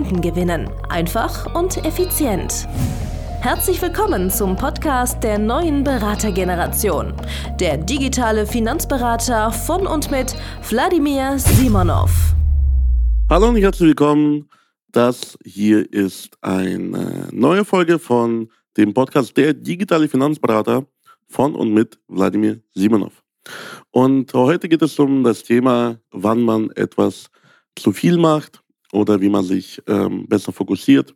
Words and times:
Kunden 0.00 0.22
gewinnen. 0.22 0.70
Einfach 0.88 1.54
und 1.54 1.84
effizient. 1.84 2.66
Herzlich 3.42 3.82
willkommen 3.82 4.30
zum 4.30 4.56
Podcast 4.56 5.22
der 5.22 5.38
neuen 5.38 5.84
Beratergeneration. 5.84 7.12
Der 7.60 7.76
digitale 7.76 8.46
Finanzberater 8.46 9.52
von 9.52 9.86
und 9.86 10.10
mit 10.10 10.34
Wladimir 10.70 11.38
Simonov. 11.38 12.34
Hallo 13.28 13.48
und 13.48 13.56
herzlich 13.56 13.88
willkommen. 13.88 14.48
Das 14.90 15.36
hier 15.44 15.92
ist 15.92 16.30
eine 16.40 17.28
neue 17.30 17.66
Folge 17.66 17.98
von 17.98 18.50
dem 18.78 18.94
Podcast 18.94 19.36
Der 19.36 19.52
digitale 19.52 20.08
Finanzberater 20.08 20.86
von 21.28 21.54
und 21.54 21.74
mit 21.74 21.98
Wladimir 22.08 22.62
Simonov. 22.74 23.22
Und 23.90 24.32
heute 24.32 24.66
geht 24.66 24.80
es 24.80 24.98
um 24.98 25.24
das 25.24 25.42
Thema, 25.42 25.98
wann 26.10 26.40
man 26.40 26.70
etwas 26.70 27.26
zu 27.76 27.92
viel 27.92 28.16
macht 28.16 28.62
oder 28.92 29.20
wie 29.20 29.28
man 29.28 29.44
sich 29.44 29.80
ähm, 29.86 30.26
besser 30.28 30.52
fokussiert. 30.52 31.14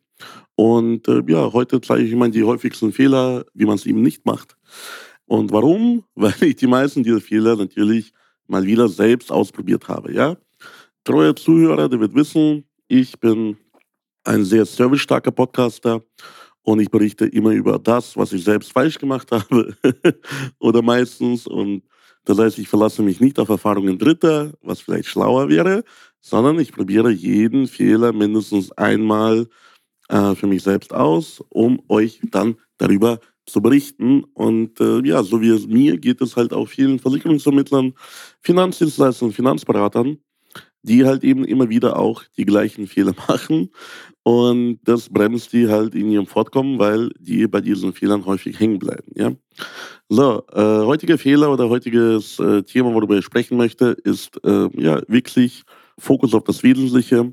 Und 0.55 1.09
äh, 1.09 1.23
ja, 1.27 1.53
heute 1.53 1.81
zeige 1.81 2.05
ich 2.05 2.13
Ihnen 2.13 2.33
die 2.33 2.45
häufigsten 2.45 2.93
Fehler, 2.93 3.45
wie 3.55 3.65
man 3.65 3.77
es 3.77 3.87
eben 3.87 4.03
nicht 4.03 4.25
macht. 4.25 4.57
Und 5.27 5.53
warum? 5.53 6.05
Weil 6.15 6.35
ich 6.41 6.57
die 6.57 6.67
meisten 6.67 7.03
dieser 7.03 7.21
Fehler 7.21 7.57
natürlich 7.57 8.13
mal 8.47 8.65
wieder 8.65 8.89
selbst 8.89 9.33
ausprobiert 9.33 9.89
habe. 9.89 10.13
Ja, 10.13 10.37
treuer 11.03 11.35
Zuhörer, 11.35 11.89
der 11.89 12.01
wird 12.01 12.15
wissen, 12.15 12.65
ich 12.89 13.19
bin 13.19 13.57
ein 14.25 14.45
sehr 14.45 14.65
servicestarker 14.65 15.31
Podcaster 15.31 16.03
und 16.63 16.81
ich 16.81 16.91
berichte 16.91 17.27
immer 17.27 17.51
über 17.51 17.79
das, 17.79 18.17
was 18.17 18.33
ich 18.33 18.45
selbst 18.45 18.73
falsch 18.73 18.99
gemacht 18.99 19.31
habe 19.33 19.77
oder 20.59 20.83
meistens. 20.83 21.47
Und 21.47 21.83
das 22.25 22.39
heißt, 22.39 22.59
ich 22.59 22.69
verlasse 22.69 23.03
mich 23.03 23.21
nicht 23.21 23.39
auf 23.39 23.49
Erfahrungen 23.49 23.99
Dritter, 23.99 24.53
was 24.63 24.81
vielleicht 24.81 25.09
schlauer 25.09 25.49
wäre, 25.49 25.85
sondern 26.21 26.59
ich 26.59 26.73
probiere 26.73 27.11
jeden 27.11 27.69
Fehler 27.69 28.13
mindestens 28.13 28.73
einmal 28.73 29.47
äh, 30.09 30.35
für 30.35 30.47
mich 30.47 30.63
selbst 30.63 30.93
aus, 30.95 31.43
um 31.51 31.83
euch 31.89 32.21
dann 32.31 32.57
darüber 32.79 33.21
zu 33.47 33.61
berichten. 33.61 34.25
Und 34.35 34.81
äh, 34.81 35.01
ja, 35.07 35.23
so 35.23 35.41
wie 35.43 35.51
es 35.51 35.67
mir 35.67 35.99
geht 35.99 36.21
es 36.23 36.37
halt 36.37 36.53
auch 36.53 36.67
vielen 36.67 36.99
Versicherungsvermittlern, 36.99 37.95
Finanzdienstleistern, 38.41 39.33
Finanzberatern, 39.33 40.19
die 40.85 41.07
halt 41.07 41.25
eben 41.25 41.45
immer 41.45 41.71
wieder 41.71 41.99
auch 41.99 42.23
die 42.37 42.45
gleichen 42.45 42.87
Fehler 42.87 43.15
machen. 43.29 43.71
Und 44.23 44.79
das 44.85 45.09
bremst 45.09 45.53
die 45.53 45.69
halt 45.69 45.95
in 45.95 46.11
ihrem 46.11 46.27
Fortkommen, 46.27 46.79
weil 46.79 47.11
die 47.19 47.47
bei 47.47 47.61
diesen 47.61 47.93
Fehlern 47.93 48.25
häufig 48.25 48.59
hängen 48.61 48.79
bleiben. 48.79 49.11
Ja? 49.15 49.33
So, 50.09 50.45
äh, 50.53 50.87
heutiger 50.87 51.19
Fehler 51.19 51.53
oder 51.53 51.69
heutiges 51.69 52.39
äh, 52.39 52.63
Thema, 52.63 52.95
worüber 52.95 53.19
ich 53.19 53.25
sprechen 53.25 53.57
möchte, 53.57 53.97
ist 54.05 54.39
äh, 54.45 54.69
ja 54.81 55.03
wirklich 55.09 55.65
Fokus 55.99 56.35
auf 56.35 56.45
das 56.45 56.63
Wesentliche, 56.63 57.33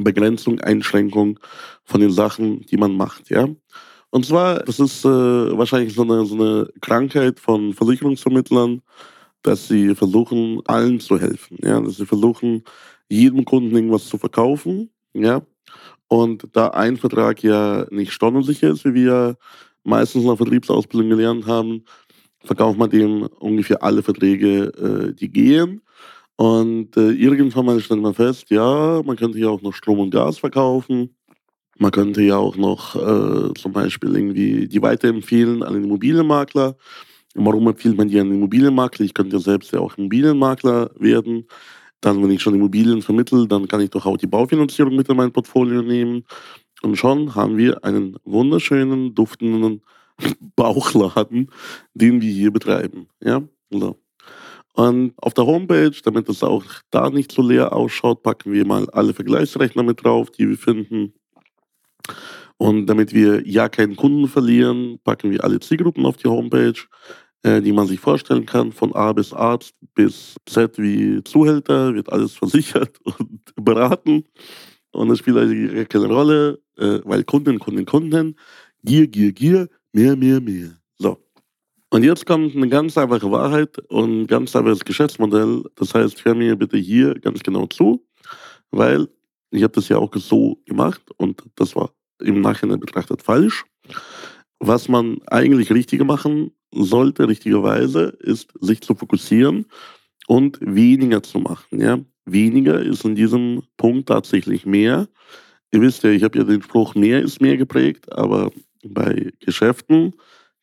Begrenzung, 0.00 0.60
Einschränkung 0.60 1.38
von 1.84 2.00
den 2.00 2.10
Sachen, 2.10 2.60
die 2.66 2.76
man 2.76 2.94
macht, 2.94 3.30
ja. 3.30 3.48
Und 4.10 4.24
zwar, 4.24 4.60
das 4.60 4.80
ist 4.80 5.04
äh, 5.04 5.08
wahrscheinlich 5.08 5.94
so 5.94 6.02
eine, 6.02 6.24
so 6.24 6.34
eine 6.34 6.68
Krankheit 6.80 7.40
von 7.40 7.74
Versicherungsvermittlern, 7.74 8.80
dass 9.42 9.68
sie 9.68 9.94
versuchen, 9.94 10.60
allen 10.66 11.00
zu 11.00 11.18
helfen, 11.18 11.58
ja, 11.62 11.80
dass 11.80 11.96
sie 11.96 12.06
versuchen, 12.06 12.62
jedem 13.08 13.44
Kunden 13.44 13.74
irgendwas 13.74 14.06
zu 14.08 14.18
verkaufen, 14.18 14.90
ja. 15.14 15.42
Und 16.08 16.48
da 16.52 16.68
ein 16.68 16.96
Vertrag 16.96 17.42
ja 17.42 17.86
nicht 17.90 18.12
stornensicher 18.12 18.70
ist, 18.70 18.84
wie 18.84 18.94
wir 18.94 19.36
meistens 19.84 20.22
in 20.22 20.28
der 20.28 20.36
Vertriebsausbildung 20.36 21.10
gelernt 21.10 21.46
haben, 21.46 21.84
verkauft 22.44 22.78
man 22.78 22.90
dem 22.90 23.22
ungefähr 23.40 23.82
alle 23.82 24.02
Verträge, 24.02 24.72
äh, 25.10 25.14
die 25.14 25.30
gehen. 25.30 25.82
Und 26.36 26.96
äh, 26.96 27.10
irgendwann 27.10 27.66
mal 27.66 27.80
stellt 27.80 28.00
man 28.00 28.14
fest, 28.14 28.50
ja, 28.50 29.02
man 29.04 29.16
könnte 29.16 29.38
ja 29.38 29.48
auch 29.48 29.60
noch 29.60 29.74
Strom 29.74 29.98
und 29.98 30.10
Gas 30.10 30.38
verkaufen. 30.38 31.14
Man 31.78 31.90
könnte 31.90 32.22
ja 32.22 32.36
auch 32.36 32.56
noch 32.56 32.96
äh, 32.96 33.54
zum 33.54 33.72
Beispiel 33.72 34.14
irgendwie 34.14 34.68
die 34.68 34.82
weiterempfehlen 34.82 35.62
an 35.62 35.74
den 35.74 35.84
Immobilienmakler. 35.84 36.76
Warum 37.44 37.68
empfiehlt 37.68 37.96
man 37.96 38.08
die 38.08 38.18
an 38.18 38.28
den 38.28 38.38
Immobilienmakler? 38.38 39.04
Ich 39.04 39.14
könnte 39.14 39.36
ja 39.36 39.40
selbst 39.40 39.72
ja 39.72 39.80
auch 39.80 39.96
Immobilienmakler 39.96 40.90
werden. 40.98 41.46
Dann, 42.00 42.22
wenn 42.22 42.30
ich 42.30 42.42
schon 42.42 42.54
Immobilien 42.54 43.02
vermittle, 43.02 43.46
dann 43.46 43.68
kann 43.68 43.80
ich 43.80 43.90
doch 43.90 44.06
auch 44.06 44.16
die 44.16 44.26
Baufinanzierung 44.26 44.94
mit 44.94 45.08
in 45.08 45.16
mein 45.16 45.32
Portfolio 45.32 45.82
nehmen. 45.82 46.24
Und 46.82 46.96
schon 46.96 47.34
haben 47.34 47.56
wir 47.56 47.84
einen 47.84 48.16
wunderschönen, 48.24 49.14
duftenden 49.14 49.82
Bauchladen, 50.56 51.50
den 51.94 52.20
wir 52.20 52.30
hier 52.30 52.52
betreiben. 52.52 53.08
Ja, 53.20 53.42
so. 53.70 53.98
Und 54.74 55.12
auf 55.16 55.34
der 55.34 55.46
Homepage, 55.46 55.94
damit 56.04 56.28
es 56.28 56.44
auch 56.44 56.64
da 56.90 57.10
nicht 57.10 57.32
so 57.32 57.42
leer 57.42 57.72
ausschaut, 57.72 58.22
packen 58.22 58.52
wir 58.52 58.64
mal 58.64 58.88
alle 58.90 59.12
Vergleichsrechner 59.12 59.82
mit 59.82 60.04
drauf, 60.04 60.30
die 60.30 60.48
wir 60.48 60.56
finden. 60.56 61.14
Und 62.58 62.86
damit 62.86 63.12
wir 63.12 63.46
ja 63.46 63.68
keinen 63.68 63.96
Kunden 63.96 64.28
verlieren, 64.28 64.98
packen 65.02 65.30
wir 65.30 65.42
alle 65.42 65.60
Zielgruppen 65.60 66.06
auf 66.06 66.16
die 66.16 66.28
Homepage, 66.28 66.78
die 67.44 67.72
man 67.72 67.86
sich 67.86 68.00
vorstellen 68.00 68.46
kann, 68.46 68.72
von 68.72 68.94
A 68.94 69.12
bis 69.12 69.32
Arzt 69.32 69.74
bis 69.94 70.36
Z 70.46 70.78
wie 70.78 71.22
Zuhälter, 71.24 71.94
wird 71.94 72.12
alles 72.12 72.34
versichert 72.36 72.98
und 73.04 73.40
beraten. 73.56 74.24
Und 74.92 75.08
das 75.08 75.18
spielt 75.18 75.36
also 75.36 75.54
keine 75.88 76.06
Rolle, 76.06 76.60
äh, 76.76 77.00
weil 77.04 77.24
Kunden, 77.24 77.58
Kunden, 77.58 77.84
Kunden, 77.84 78.36
Gier, 78.82 79.06
Gier, 79.06 79.32
Gier, 79.32 79.68
mehr, 79.92 80.16
mehr, 80.16 80.40
mehr. 80.40 80.70
So. 80.96 81.18
Und 81.90 82.04
jetzt 82.04 82.26
kommt 82.26 82.56
eine 82.56 82.68
ganz 82.68 82.96
einfache 82.98 83.30
Wahrheit 83.30 83.78
und 83.90 84.22
ein 84.22 84.26
ganz 84.26 84.54
einfaches 84.56 84.84
Geschäftsmodell. 84.84 85.64
Das 85.76 85.94
heißt, 85.94 86.24
hör 86.24 86.34
mir 86.34 86.56
bitte 86.56 86.76
hier 86.76 87.14
ganz 87.14 87.42
genau 87.42 87.66
zu, 87.66 88.04
weil 88.70 89.08
ich 89.50 89.62
habe 89.62 89.72
das 89.72 89.88
ja 89.88 89.96
auch 89.98 90.14
so 90.16 90.60
gemacht 90.66 91.02
und 91.16 91.42
das 91.56 91.74
war 91.74 91.92
im 92.20 92.40
Nachhinein 92.40 92.80
betrachtet 92.80 93.22
falsch. 93.22 93.64
Was 94.58 94.88
man 94.88 95.18
eigentlich 95.26 95.70
richtiger 95.72 96.04
machen 96.04 96.50
sollte, 96.72 97.28
richtigerweise, 97.28 98.16
ist, 98.20 98.52
sich 98.60 98.80
zu 98.80 98.94
fokussieren 98.94 99.66
und 100.26 100.58
weniger 100.60 101.22
zu 101.22 101.38
machen. 101.38 101.80
Ja? 101.80 101.98
Weniger 102.24 102.80
ist 102.80 103.04
in 103.04 103.14
diesem 103.14 103.62
Punkt 103.76 104.08
tatsächlich 104.08 104.66
mehr. 104.66 105.08
Ihr 105.72 105.80
wisst 105.80 106.02
ja, 106.02 106.10
ich 106.10 106.22
habe 106.22 106.38
ja 106.38 106.44
den 106.44 106.62
Spruch, 106.62 106.94
mehr 106.94 107.20
ist 107.22 107.40
mehr 107.40 107.56
geprägt, 107.56 108.12
aber 108.12 108.50
bei 108.84 109.32
Geschäften 109.40 110.14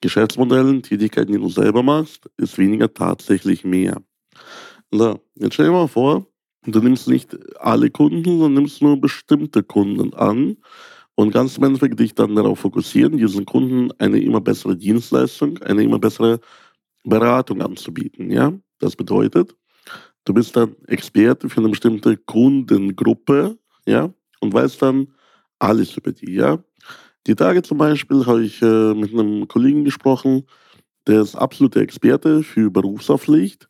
Geschäftsmodellen, 0.02 0.84
Tätigkeiten, 0.84 1.32
die 1.32 1.40
du 1.40 1.50
selber 1.50 1.82
machst, 1.82 2.30
ist 2.38 2.58
weniger 2.58 2.94
tatsächlich 2.94 3.64
mehr. 3.64 4.02
So, 4.92 5.20
jetzt 5.36 5.56
stell 5.56 5.68
dir 5.68 5.72
mal 5.72 5.88
vor, 5.88 6.28
du 6.66 6.80
nimmst 6.80 7.08
nicht 7.08 7.36
alle 7.60 7.90
Kunden, 7.90 8.24
sondern 8.24 8.54
nimmst 8.54 8.82
nur 8.82 9.00
bestimmte 9.02 9.64
Kunden 9.64 10.14
an 10.14 10.58
und 11.16 11.32
ganz 11.32 11.58
im 11.58 11.64
Endeffekt 11.64 12.00
dich 12.00 12.14
dann 12.14 12.36
darauf 12.36 12.60
fokussieren, 12.60 13.18
diesen 13.18 13.46
Kunden 13.46 13.92
eine 14.00 14.20
immer 14.20 14.42
bessere 14.42 14.76
Dienstleistung, 14.76 15.58
eine 15.60 15.84
immer 15.84 16.00
bessere 16.00 16.40
Beratung 17.04 17.62
anzubieten. 17.62 18.32
Ja, 18.32 18.54
das 18.80 18.96
bedeutet, 18.96 19.56
du 20.26 20.34
bist 20.34 20.56
dann 20.56 20.76
Experte 20.88 21.50
für 21.50 21.62
eine 21.62 21.70
bestimmte 21.70 22.18
Kundengruppe, 22.18 23.58
ja, 23.86 24.14
und 24.42 24.54
weißt 24.54 24.82
dann 24.82 25.08
alles 25.60 25.96
über 25.96 26.12
die, 26.12 26.34
ja. 26.34 26.60
Die 27.28 27.36
Tage 27.36 27.64
zum 27.64 27.80
Beispiel 27.80 28.26
habe 28.26 28.44
ich 28.44 28.62
äh, 28.62 28.94
mit 28.94 29.12
einem 29.12 29.48
Kollegen 29.48 29.84
gesprochen, 29.84 30.46
der 31.08 31.22
ist 31.22 31.36
absoluter 31.36 31.82
Experte 31.82 32.44
für 32.44 32.70
Berufsaufsicht, 32.70 33.68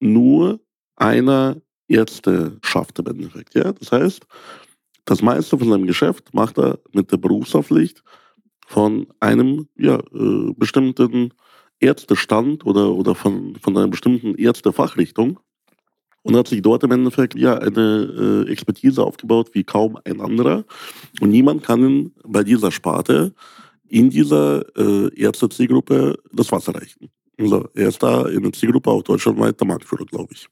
nur 0.00 0.60
einer 0.96 1.60
Ärzte 1.88 2.58
schafft 2.62 2.98
im 2.98 3.06
Endeffekt. 3.06 3.54
Ja? 3.54 3.72
Das 3.72 3.92
heißt, 3.92 4.26
das 5.06 5.22
meiste 5.22 5.56
von 5.56 5.70
seinem 5.70 5.86
Geschäft 5.86 6.34
macht 6.34 6.58
er 6.58 6.78
mit 6.92 7.10
der 7.10 7.16
Berufsaufsicht 7.16 8.02
von 8.66 9.06
einem 9.20 9.68
ja, 9.76 9.98
äh, 9.98 10.52
bestimmten 10.56 11.32
Ärztestand 11.80 12.66
oder, 12.66 12.92
oder 12.92 13.14
von, 13.14 13.56
von 13.56 13.76
einer 13.76 13.88
bestimmten 13.88 14.34
Ärztefachrichtung 14.34 15.38
und 16.22 16.36
hat 16.36 16.48
sich 16.48 16.60
dort 16.60 16.82
im 16.82 16.90
Endeffekt 16.90 17.36
ja 17.36 17.56
eine 17.56 18.44
äh, 18.46 18.50
Expertise 18.50 19.02
aufgebaut 19.02 19.50
wie 19.52 19.62
kaum 19.62 19.96
ein 20.04 20.20
anderer. 20.20 20.64
Und 21.20 21.30
niemand 21.30 21.62
kann 21.62 21.88
ihn 21.88 22.14
bei 22.24 22.42
dieser 22.42 22.72
Sparte 22.72 23.32
in 23.86 24.10
dieser 24.10 24.64
äh, 24.76 25.14
Ärzte-Zielgruppe 25.14 26.18
das 26.32 26.50
Wasser 26.50 26.74
reichen. 26.74 27.10
Also 27.38 27.68
er 27.74 27.88
ist 27.88 28.02
da 28.02 28.26
in 28.26 28.42
der 28.42 28.52
Zielgruppe 28.52 28.90
auch 28.90 29.02
deutschlandweit 29.02 29.60
der 29.60 29.68
Marktführer, 29.68 30.04
glaube 30.04 30.32
ich. 30.32 30.48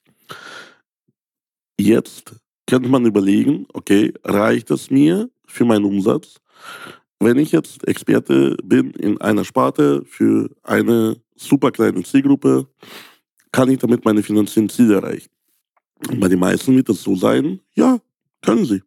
Jetzt 1.76 2.36
könnte 2.66 2.88
man 2.88 3.04
überlegen, 3.06 3.66
okay, 3.72 4.12
reicht 4.24 4.70
es 4.70 4.90
mir 4.90 5.30
für 5.46 5.64
meinen 5.64 5.84
Umsatz? 5.84 6.40
Wenn 7.20 7.38
ich 7.38 7.52
jetzt 7.52 7.86
Experte 7.86 8.56
bin 8.64 8.90
in 8.90 9.20
einer 9.20 9.44
Sparte 9.44 10.04
für 10.06 10.50
eine 10.62 11.16
super 11.36 11.70
kleine 11.70 12.02
Zielgruppe, 12.02 12.66
kann 13.52 13.70
ich 13.70 13.78
damit 13.78 14.04
meine 14.04 14.22
finanziellen 14.22 14.68
Ziele 14.68 14.96
erreichen. 14.96 15.30
Und 16.10 16.20
bei 16.20 16.28
den 16.28 16.38
meisten 16.38 16.74
wird 16.76 16.88
es 16.88 17.02
so 17.02 17.16
sein, 17.16 17.60
ja, 17.74 17.98
können 18.42 18.64
sie. 18.64 18.82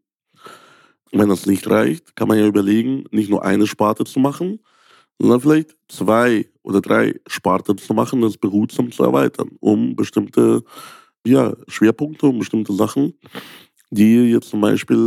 Wenn 1.12 1.30
das 1.30 1.46
nicht 1.46 1.68
reicht, 1.70 2.16
kann 2.16 2.28
man 2.28 2.38
ja 2.38 2.46
überlegen, 2.46 3.06
nicht 3.12 3.30
nur 3.30 3.44
eine 3.46 3.66
Sparte 3.66 4.04
zu 4.04 4.20
machen, 4.20 4.60
sondern 5.20 5.42
vielleicht 5.42 5.76
zwei 5.88 6.48
oder 6.64 6.82
drei 6.82 7.20
Sparten 7.28 7.78
zu 7.78 7.94
machen, 7.94 8.22
das 8.22 8.38
behutsam 8.38 8.92
zu 8.92 9.04
erweitern, 9.04 9.52
um 9.60 9.96
bestimmte 9.96 10.64
ja, 11.26 11.56
Schwerpunkte, 11.68 12.28
um 12.28 12.40
bestimmte 12.40 12.74
Sachen, 12.74 13.14
die 13.90 14.32
jetzt 14.32 14.50
zum 14.50 14.62
Beispiel 14.62 14.98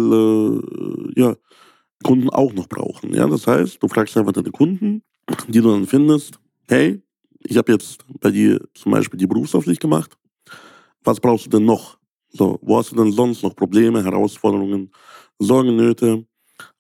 äh, 1.17 1.21
ja, 1.21 1.37
Kunden 2.03 2.31
auch 2.31 2.53
noch 2.53 2.69
brauchen. 2.69 3.15
Ja, 3.15 3.27
das 3.27 3.47
heißt, 3.47 3.83
du 3.83 3.89
fragst 3.89 4.17
einfach 4.17 4.33
deine 4.33 4.51
Kunden, 4.51 5.03
die 5.49 5.61
du 5.61 5.71
dann 5.71 5.87
findest, 5.87 6.39
hey, 6.69 7.03
ich 7.41 7.57
habe 7.57 7.73
jetzt 7.73 8.05
bei 8.21 8.31
dir 8.31 8.61
zum 8.75 8.93
Beispiel 8.93 9.19
die 9.19 9.27
Berufsaufsicht 9.27 9.81
gemacht. 9.81 10.17
Was 11.05 11.21
brauchst 11.21 11.47
du 11.47 11.51
denn 11.51 11.65
noch? 11.65 11.99
So, 12.29 12.59
wo 12.63 12.79
hast 12.79 12.93
du 12.93 12.97
denn 12.97 13.13
sonst 13.13 13.43
noch 13.43 13.57
Probleme, 13.57 14.05
Herausforderungen, 14.05 14.91
Sorgen, 15.39 15.77
Nöte? 15.77 16.25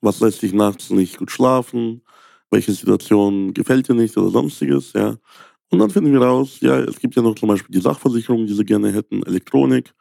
Was 0.00 0.20
lässt 0.20 0.42
dich 0.42 0.52
nachts 0.52 0.90
nicht 0.90 1.18
gut 1.18 1.30
schlafen? 1.30 2.02
Welche 2.50 2.72
Situation 2.72 3.54
gefällt 3.54 3.88
dir 3.88 3.94
nicht 3.94 4.16
oder 4.16 4.30
sonstiges? 4.30 4.92
Ja. 4.92 5.16
Und 5.70 5.78
dann 5.78 5.90
finden 5.90 6.12
wir 6.12 6.20
raus, 6.20 6.58
ja, 6.60 6.78
es 6.80 6.98
gibt 6.98 7.14
ja 7.16 7.22
noch 7.22 7.34
zum 7.36 7.48
Beispiel 7.48 7.72
die 7.72 7.82
Sachversicherung, 7.82 8.46
die 8.46 8.54
sie 8.54 8.64
gerne 8.64 8.92
hätten, 8.92 9.22
Elektronik, 9.22 9.94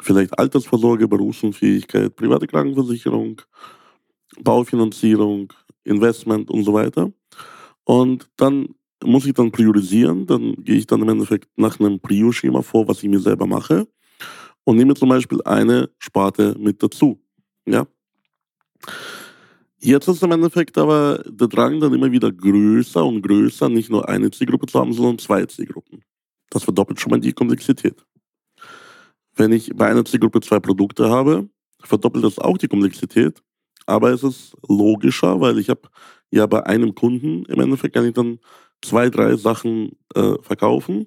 vielleicht 0.00 0.38
Altersvorsorge, 0.38 1.08
Berufsunfähigkeit, 1.08 2.14
private 2.14 2.46
Krankenversicherung, 2.46 3.42
Baufinanzierung, 4.40 5.52
Investment 5.84 6.50
und 6.50 6.64
so 6.64 6.72
weiter. 6.72 7.12
Und 7.84 8.28
dann 8.36 8.74
muss 9.02 9.26
ich 9.26 9.34
dann 9.34 9.50
priorisieren, 9.50 10.26
dann 10.26 10.54
gehe 10.62 10.76
ich 10.76 10.86
dann 10.86 11.02
im 11.02 11.08
Endeffekt 11.08 11.48
nach 11.56 11.80
einem 11.80 12.00
Prio-Schema 12.00 12.62
vor, 12.62 12.86
was 12.88 13.02
ich 13.02 13.08
mir 13.08 13.20
selber 13.20 13.46
mache 13.46 13.88
und 14.64 14.76
nehme 14.76 14.94
zum 14.94 15.08
Beispiel 15.08 15.40
eine 15.42 15.90
Sparte 15.98 16.54
mit 16.58 16.82
dazu. 16.82 17.20
Ja. 17.66 17.86
Jetzt 19.78 20.08
ist 20.08 20.22
im 20.22 20.32
Endeffekt 20.32 20.76
aber 20.76 21.24
der 21.26 21.48
Drang 21.48 21.80
dann 21.80 21.94
immer 21.94 22.12
wieder 22.12 22.30
größer 22.30 23.04
und 23.04 23.22
größer, 23.22 23.70
nicht 23.70 23.88
nur 23.88 24.06
eine 24.08 24.30
Zielgruppe 24.30 24.66
zu 24.66 24.78
haben, 24.78 24.92
sondern 24.92 25.18
zwei 25.18 25.46
Zielgruppen. 25.46 26.04
Das 26.50 26.64
verdoppelt 26.64 27.00
schon 27.00 27.10
mal 27.10 27.20
die 27.20 27.32
Komplexität. 27.32 28.04
Wenn 29.40 29.52
ich 29.52 29.70
bei 29.74 29.86
einer 29.86 30.04
Zielgruppe 30.04 30.42
zwei 30.42 30.60
Produkte 30.60 31.08
habe, 31.08 31.48
verdoppelt 31.82 32.22
das 32.22 32.38
auch 32.38 32.58
die 32.58 32.68
Komplexität, 32.68 33.42
aber 33.86 34.10
es 34.10 34.22
ist 34.22 34.54
logischer, 34.68 35.40
weil 35.40 35.58
ich 35.58 35.70
habe 35.70 35.80
ja 36.30 36.44
bei 36.44 36.66
einem 36.66 36.94
Kunden 36.94 37.46
im 37.46 37.58
Endeffekt 37.58 37.94
kann 37.94 38.04
ich 38.04 38.12
dann 38.12 38.38
zwei, 38.82 39.08
drei 39.08 39.36
Sachen 39.36 39.92
äh, 40.14 40.34
verkaufen 40.42 41.06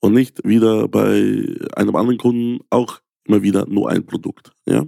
und 0.00 0.12
nicht 0.12 0.44
wieder 0.44 0.88
bei 0.88 1.46
einem 1.76 1.94
anderen 1.94 2.18
Kunden 2.18 2.58
auch 2.68 2.98
immer 3.22 3.42
wieder 3.42 3.64
nur 3.68 3.88
ein 3.88 4.04
Produkt. 4.04 4.50
Ja? 4.66 4.84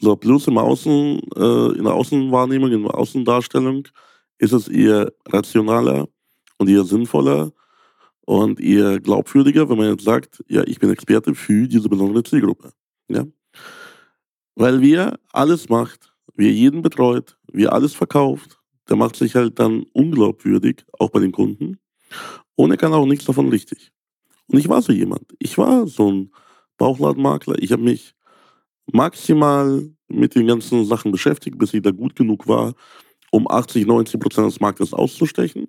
So, 0.00 0.16
plus 0.16 0.48
im 0.48 0.58
Außen, 0.58 1.20
äh, 1.36 1.78
in 1.78 1.84
der 1.84 1.94
Außenwahrnehmung, 1.94 2.72
in 2.72 2.82
der 2.82 2.98
Außendarstellung 2.98 3.86
ist 4.38 4.52
es 4.52 4.66
eher 4.66 5.12
rationaler 5.28 6.08
und 6.58 6.68
eher 6.68 6.82
sinnvoller 6.82 7.52
und 8.24 8.60
eher 8.60 9.00
glaubwürdiger, 9.00 9.68
wenn 9.68 9.78
man 9.78 9.90
jetzt 9.90 10.04
sagt, 10.04 10.42
ja, 10.48 10.62
ich 10.66 10.78
bin 10.78 10.90
Experte 10.90 11.34
für 11.34 11.66
diese 11.68 11.88
besondere 11.88 12.22
Zielgruppe. 12.22 12.72
Ja? 13.08 13.26
Weil 14.54 14.80
wer 14.80 15.18
alles 15.32 15.68
macht, 15.68 16.12
wer 16.34 16.50
jeden 16.52 16.82
betreut, 16.82 17.38
wer 17.52 17.72
alles 17.72 17.94
verkauft, 17.94 18.58
der 18.88 18.96
macht 18.96 19.16
sich 19.16 19.34
halt 19.34 19.58
dann 19.58 19.84
unglaubwürdig, 19.92 20.84
auch 20.98 21.10
bei 21.10 21.20
den 21.20 21.32
Kunden. 21.32 21.78
Und 22.54 22.70
er 22.70 22.76
kann 22.76 22.92
auch 22.92 23.06
nichts 23.06 23.24
davon 23.24 23.48
richtig. 23.48 23.92
Und 24.46 24.58
ich 24.58 24.68
war 24.68 24.82
so 24.82 24.92
jemand. 24.92 25.24
Ich 25.38 25.56
war 25.56 25.86
so 25.86 26.10
ein 26.10 26.32
Bauchladenmakler. 26.76 27.58
Ich 27.58 27.72
habe 27.72 27.82
mich 27.82 28.14
maximal 28.92 29.88
mit 30.08 30.34
den 30.34 30.46
ganzen 30.46 30.84
Sachen 30.84 31.12
beschäftigt, 31.12 31.58
bis 31.58 31.72
ich 31.72 31.82
da 31.82 31.90
gut 31.90 32.14
genug 32.16 32.46
war, 32.46 32.74
um 33.30 33.50
80, 33.50 33.86
90 33.86 34.20
Prozent 34.20 34.48
des 34.48 34.60
Marktes 34.60 34.92
auszustechen. 34.92 35.68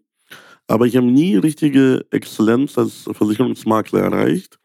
Aber 0.68 0.86
ich 0.86 0.95
habe 0.95 1.07
nie 1.07 1.36
richtige 1.36 2.06
Exzellenz 2.12 2.77
als 2.77 3.10
Versicherungsmakler 3.12 4.01
erreicht, 4.01 4.60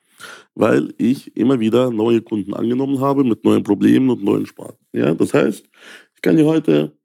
weil 0.55 0.95
ich 0.99 1.37
immer 1.37 1.61
wieder 1.61 1.91
neue 1.91 2.23
Kunden 2.23 2.55
angenommen 2.55 3.01
habe 3.01 3.25
mit 3.25 3.45
neuen 3.45 3.65
Problemen 3.65 4.11
und 4.11 4.23
neuen 4.23 4.47
Sparten. 4.47 4.85
Ja, 4.93 5.15
das 5.15 5.35
heißt, 5.35 5.69
ich 6.15 6.23
kann 6.23 6.37
dir 6.37 6.47
heute 6.47 6.97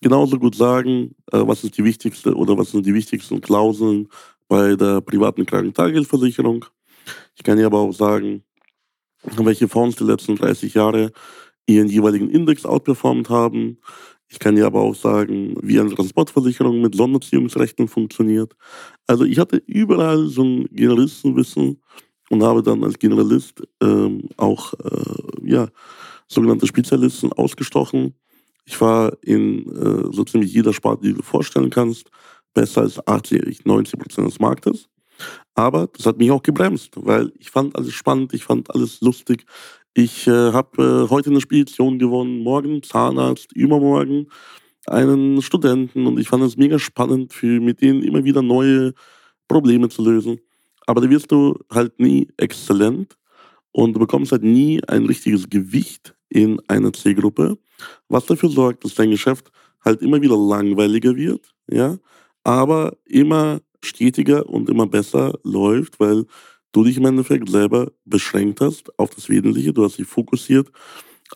genauso 0.00 0.38
gut 0.38 0.54
sagen, 0.54 1.14
äh, 1.32 1.38
was 1.38 1.64
ist 1.64 1.76
die 1.78 1.84
wichtigste 1.84 2.34
oder 2.34 2.56
was 2.56 2.70
sind 2.72 2.86
die 2.86 2.94
wichtigsten 2.94 3.40
Klauseln 3.40 4.08
bei 4.48 4.76
der 4.76 5.00
privaten 5.00 5.46
Krankentageversicherung. 5.46 6.64
Ich 7.36 7.42
kann 7.42 7.58
dir 7.58 7.66
aber 7.66 7.78
auch 7.78 7.92
sagen, 7.92 8.42
welche 9.36 9.68
Fonds 9.68 9.96
die 9.96 10.04
letzten 10.04 10.36
30 10.36 10.74
Jahre 10.74 11.12
ihren 11.66 11.88
jeweiligen 11.88 12.30
Index 12.30 12.64
outperformt 12.64 13.28
haben. 13.28 13.78
Ich 14.28 14.38
kann 14.38 14.56
dir 14.56 14.66
aber 14.66 14.80
auch 14.80 14.94
sagen, 14.94 15.56
wie 15.62 15.80
eine 15.80 15.94
Transportversicherung 15.94 16.80
mit 16.82 16.94
Sonderziehungsrechten 16.94 17.88
funktioniert. 17.88 18.54
Also 19.06 19.24
ich 19.24 19.38
hatte 19.38 19.62
überall 19.66 20.26
so 20.26 20.44
ein 20.44 20.68
Generalistenwissen 20.70 21.80
und 22.28 22.42
habe 22.42 22.62
dann 22.62 22.84
als 22.84 22.98
Generalist 22.98 23.62
ähm, 23.82 24.28
auch 24.36 24.74
äh, 24.74 25.48
ja, 25.48 25.68
sogenannte 26.28 26.66
Spezialisten 26.66 27.32
ausgestochen. 27.32 28.14
Ich 28.66 28.78
war 28.82 29.16
in 29.22 29.66
äh, 29.66 30.12
so 30.12 30.24
ziemlich 30.24 30.52
jeder 30.52 30.74
Sparte, 30.74 31.04
die 31.04 31.14
du 31.14 31.22
vorstellen 31.22 31.70
kannst, 31.70 32.10
besser 32.52 32.82
als 32.82 33.06
80, 33.06 33.64
90 33.64 33.98
Prozent 33.98 34.28
des 34.28 34.38
Marktes. 34.38 34.88
Aber 35.54 35.88
das 35.88 36.06
hat 36.06 36.18
mich 36.18 36.30
auch 36.30 36.42
gebremst, 36.42 36.92
weil 36.96 37.32
ich 37.38 37.50
fand 37.50 37.74
alles 37.76 37.92
spannend, 37.92 38.34
ich 38.34 38.44
fand 38.44 38.72
alles 38.74 39.00
lustig. 39.00 39.46
Ich 39.94 40.26
äh, 40.26 40.52
habe 40.52 41.06
äh, 41.06 41.10
heute 41.10 41.30
eine 41.30 41.40
Spedition 41.40 41.98
gewonnen, 41.98 42.40
morgen 42.40 42.82
Zahnarzt, 42.82 43.52
übermorgen 43.52 44.28
einen 44.86 45.42
Studenten 45.42 46.06
und 46.06 46.18
ich 46.18 46.28
fand 46.28 46.42
es 46.44 46.56
mega 46.56 46.78
spannend, 46.78 47.32
für, 47.32 47.60
mit 47.60 47.80
denen 47.80 48.02
immer 48.02 48.24
wieder 48.24 48.42
neue 48.42 48.94
Probleme 49.48 49.88
zu 49.88 50.02
lösen. 50.02 50.40
Aber 50.86 51.00
da 51.00 51.10
wirst 51.10 51.30
du 51.32 51.58
halt 51.70 51.98
nie 52.00 52.28
exzellent 52.36 53.16
und 53.72 53.94
du 53.94 54.00
bekommst 54.00 54.32
halt 54.32 54.42
nie 54.42 54.82
ein 54.88 55.06
richtiges 55.06 55.48
Gewicht 55.48 56.14
in 56.28 56.60
einer 56.68 56.92
Zielgruppe, 56.92 57.58
was 58.08 58.26
dafür 58.26 58.48
sorgt, 58.50 58.84
dass 58.84 58.94
dein 58.94 59.10
Geschäft 59.10 59.50
halt 59.84 60.02
immer 60.02 60.20
wieder 60.20 60.36
langweiliger 60.36 61.14
wird, 61.16 61.54
ja, 61.70 61.98
aber 62.44 62.96
immer 63.04 63.60
stetiger 63.82 64.48
und 64.48 64.68
immer 64.68 64.86
besser 64.86 65.38
läuft, 65.44 66.00
weil 66.00 66.24
du 66.72 66.84
dich 66.84 66.96
im 66.96 67.04
Endeffekt 67.06 67.48
selber 67.48 67.90
beschränkt 68.04 68.60
hast 68.60 68.96
auf 68.98 69.10
das 69.10 69.28
Wesentliche, 69.28 69.72
du 69.72 69.84
hast 69.84 69.98
dich 69.98 70.06
fokussiert 70.06 70.70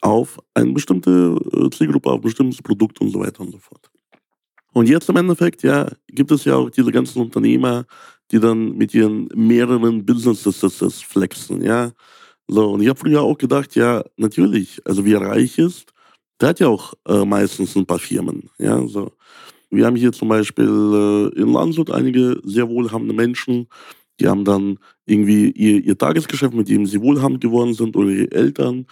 auf 0.01 0.39
eine 0.55 0.73
bestimmte 0.73 1.39
äh, 1.53 1.71
Zielgruppe, 1.71 2.11
auf 2.11 2.19
ein 2.19 2.23
bestimmtes 2.23 2.63
Produkt 2.63 3.01
und 3.01 3.11
so 3.11 3.21
weiter 3.21 3.41
und 3.41 3.53
so 3.53 3.59
fort. 3.59 3.91
Und 4.73 4.89
jetzt 4.89 5.09
im 5.09 5.17
Endeffekt, 5.17 5.63
ja, 5.63 5.87
gibt 6.09 6.31
es 6.31 6.45
ja 6.45 6.57
auch 6.57 6.71
diese 6.71 6.91
ganzen 6.91 7.21
Unternehmer, 7.21 7.85
die 8.31 8.41
dann 8.41 8.77
mit 8.77 8.95
ihren 8.95 9.29
mehreren 9.35 10.05
Businesses 10.05 11.03
flexen, 11.03 11.63
ja. 11.63 11.93
So, 12.49 12.73
und 12.73 12.81
ich 12.81 12.89
habe 12.89 12.99
früher 12.99 13.23
auch 13.23 13.37
gedacht, 13.37 13.75
ja, 13.77 14.03
natürlich, 14.17 14.81
also 14.87 15.05
wer 15.05 15.21
reich 15.21 15.59
ist, 15.59 15.93
der 16.41 16.51
hat 16.51 16.61
ja 16.61 16.69
auch 16.69 16.95
äh, 17.07 17.25
meistens 17.25 17.77
ein 17.77 17.87
paar 17.87 17.99
Firmen, 17.99 18.49
ja, 18.59 18.87
so. 18.87 19.13
Wir 19.71 19.87
haben 19.87 19.97
hier 19.97 20.13
zum 20.13 20.29
Beispiel 20.29 20.67
äh, 21.35 21.41
in 21.41 21.53
Landshut 21.53 21.91
einige 21.91 22.41
sehr 22.45 22.69
wohlhabende 22.69 23.15
Menschen, 23.15 23.69
die 24.23 24.29
haben 24.29 24.45
dann 24.45 24.79
irgendwie 25.05 25.51
ihr, 25.51 25.85
ihr 25.85 25.99
Tagesgeschäft, 25.99 26.55
mit 26.55 26.69
dem 26.69 26.87
sie 26.87 27.01
wohlhabend 27.01 27.41
geworden 27.41 27.75
sind, 27.75 27.97
oder 27.97 28.09
ihre 28.11 28.31
Eltern. 28.31 28.87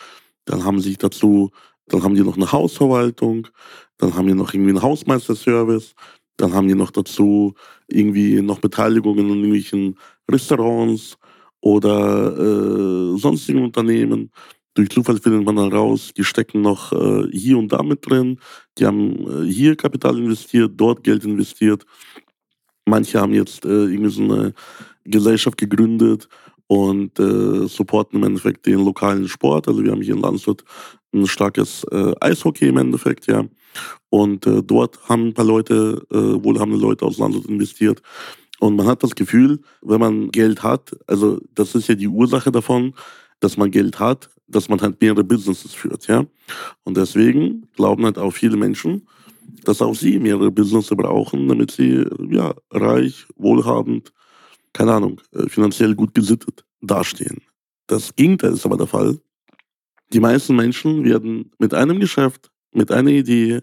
Dann 0.45 0.65
haben 0.65 0.81
sie 0.81 0.97
dazu, 0.97 1.51
dann 1.87 2.03
haben 2.03 2.17
die 2.17 2.23
noch 2.23 2.37
eine 2.37 2.51
Hausverwaltung, 2.51 3.47
dann 3.99 4.15
haben 4.15 4.27
die 4.27 4.35
noch 4.35 4.53
irgendwie 4.53 4.71
einen 4.71 4.83
Hausmeisterservice, 4.83 5.95
dann 6.37 6.53
haben 6.53 6.67
die 6.67 6.75
noch 6.75 6.91
dazu 6.91 7.55
irgendwie 7.87 8.43
noch 8.43 8.59
Beteiligungen 8.59 9.27
in 9.27 9.35
irgendwelchen 9.37 9.97
Restaurants 10.29 11.17
oder 11.61 12.37
äh, 12.37 13.19
sonstigen 13.19 13.63
Unternehmen. 13.63 14.31
Durch 14.75 14.89
Zufall 14.89 15.19
findet 15.19 15.45
man 15.45 15.57
dann 15.57 15.73
raus, 15.73 16.13
die 16.17 16.25
stecken 16.25 16.63
noch 16.63 16.93
äh, 16.93 17.29
hier 17.31 17.59
und 17.59 17.73
da 17.73 17.83
mit 17.83 18.09
drin. 18.09 18.41
Die 18.79 18.87
haben 18.87 19.45
äh, 19.45 19.53
hier 19.53 19.77
Kapital 19.77 20.19
investiert, 20.19 20.73
dort 20.77 21.05
Geld 21.05 21.25
investiert. 21.25 21.85
Manche 22.87 23.21
haben 23.21 23.35
jetzt 23.35 23.65
äh, 23.65 23.69
irgendwie 23.69 24.11
so 24.11 24.23
eine 24.23 24.55
Gesellschaft 25.11 25.59
gegründet 25.59 26.29
und 26.67 27.19
äh, 27.19 27.67
supporten 27.67 28.19
im 28.21 28.25
Endeffekt 28.25 28.67
den 28.67 28.85
lokalen 28.85 29.29
Sport. 29.29 29.69
Also 29.69 29.83
wir 29.83 29.91
haben 29.91 30.03
hier 30.03 30.15
in 30.15 30.23
Landshut 30.23 30.65
ein 31.13 31.27
starkes 31.27 31.85
äh, 31.91 32.13
Eishockey 32.21 32.69
im 32.69 32.77
Endeffekt, 32.77 33.27
ja. 33.27 33.45
Und 34.09 34.47
äh, 34.47 34.63
dort 34.63 35.09
haben 35.09 35.29
ein 35.29 35.35
paar 35.35 35.45
Leute, 35.45 36.05
äh, 36.11 36.45
wohlhabende 36.45 36.79
Leute 36.79 37.05
aus 37.05 37.19
Landshut 37.19 37.47
investiert. 37.47 38.03
Und 38.61 38.77
man 38.77 38.87
hat 38.87 39.03
das 39.03 39.15
Gefühl, 39.15 39.61
wenn 39.83 40.01
man 40.01 40.31
Geld 40.31 40.63
hat, 40.63 40.97
also 41.07 41.41
das 41.55 41.75
ist 41.75 41.89
ja 41.89 41.95
die 41.95 42.09
Ursache 42.09 42.53
davon, 42.53 42.95
dass 43.41 43.57
man 43.57 43.71
Geld 43.71 43.99
hat, 43.99 44.31
dass 44.47 44.69
man 44.69 44.81
halt 44.81 45.01
mehrere 45.01 45.25
Businesses 45.25 45.73
führt, 45.73 46.07
ja. 46.07 46.27
Und 46.85 46.97
deswegen 46.97 47.67
glauben 47.75 48.05
halt 48.05 48.19
auch 48.19 48.33
viele 48.33 48.57
Menschen, 48.57 49.07
dass 49.65 49.83
auch 49.83 49.95
sie 49.95 50.19
mehrere 50.19 50.51
Businesses 50.51 50.97
brauchen, 50.97 51.49
damit 51.49 51.71
sie, 51.71 52.05
ja, 52.31 52.55
reich, 52.71 53.27
wohlhabend, 53.37 54.13
keine 54.73 54.95
Ahnung, 54.95 55.21
äh, 55.33 55.49
finanziell 55.49 55.95
gut 55.95 56.15
gesittet 56.15 56.65
dastehen. 56.81 57.43
Das 57.87 58.15
Gegenteil 58.15 58.53
ist 58.53 58.67
aber 58.67 58.77
der 58.77 58.87
Fall. 58.87 59.19
Die 60.13 60.21
meisten 60.21 60.57
Menschen 60.57 61.05
werden 61.05 61.53
mit 61.59 61.75
einem 61.75 62.01
Geschäft, 62.01 62.51
mit 62.73 62.91
einer 62.91 63.11
Idee, 63.11 63.61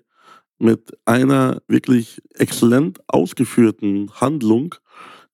mit 0.60 0.98
einer 1.06 1.62
wirklich 1.68 2.22
exzellent 2.34 3.00
ausgeführten 3.08 4.12
Handlung, 4.14 4.76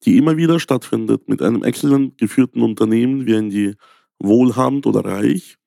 die 0.04 0.18
immer 0.18 0.38
wieder 0.38 0.60
stattfindet, 0.60 1.30
mit 1.30 1.42
einem 1.42 1.64
exzellent 1.64 2.18
geführten 2.18 2.62
Unternehmen, 2.62 3.26
werden 3.26 3.50
die 3.50 3.76
wohlhabend 4.20 4.86
oder 4.86 5.06
reich. 5.06 5.58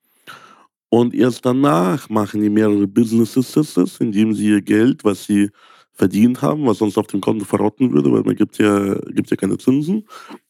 Und 0.88 1.14
erst 1.14 1.44
danach 1.44 2.08
machen 2.08 2.42
die 2.42 2.50
mehrere 2.50 2.86
Businesses, 2.86 3.98
indem 3.98 4.34
sie 4.34 4.48
ihr 4.48 4.62
Geld, 4.62 5.04
was 5.04 5.24
sie 5.24 5.50
verdient 5.96 6.42
haben, 6.42 6.66
was 6.66 6.78
sonst 6.78 6.98
auf 6.98 7.06
dem 7.08 7.20
Konto 7.20 7.44
verrotten 7.44 7.92
würde, 7.92 8.12
weil 8.12 8.22
man 8.22 8.36
gibt 8.36 8.58
ja, 8.58 8.94
gibt 9.10 9.30
ja 9.30 9.36
keine 9.36 9.58
Zinsen, 9.58 10.06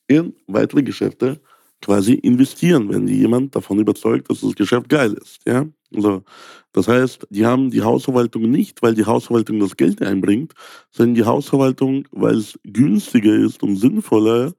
in 0.09 0.35
weitere 0.47 0.83
Geschäfte 0.83 1.41
quasi 1.81 2.15
investieren, 2.15 2.89
wenn 2.89 3.07
jemand 3.07 3.55
davon 3.55 3.79
überzeugt, 3.79 4.31
dass 4.31 4.41
das 4.41 4.55
Geschäft 4.55 4.89
geil 4.89 5.13
ist. 5.13 5.41
Ja? 5.47 5.67
Also, 5.95 6.23
das 6.73 6.89
heißt, 6.89 7.27
die 7.31 7.47
haben 7.47 7.71
die 7.71 7.83
Hausverwaltung 7.83 8.51
nicht, 8.51 8.83
weil 8.83 8.95
die 8.95 9.05
Hausverwaltung 9.05 9.61
das 9.61 9.77
Geld 9.77 10.03
einbringt, 10.03 10.53
sondern 10.91 11.15
die 11.15 11.25
Hausverwaltung, 11.25 12.07
weil 12.11 12.37
es 12.37 12.59
günstiger 12.65 13.35
ist 13.35 13.63
und 13.63 13.77
sinnvoller, 13.77 14.53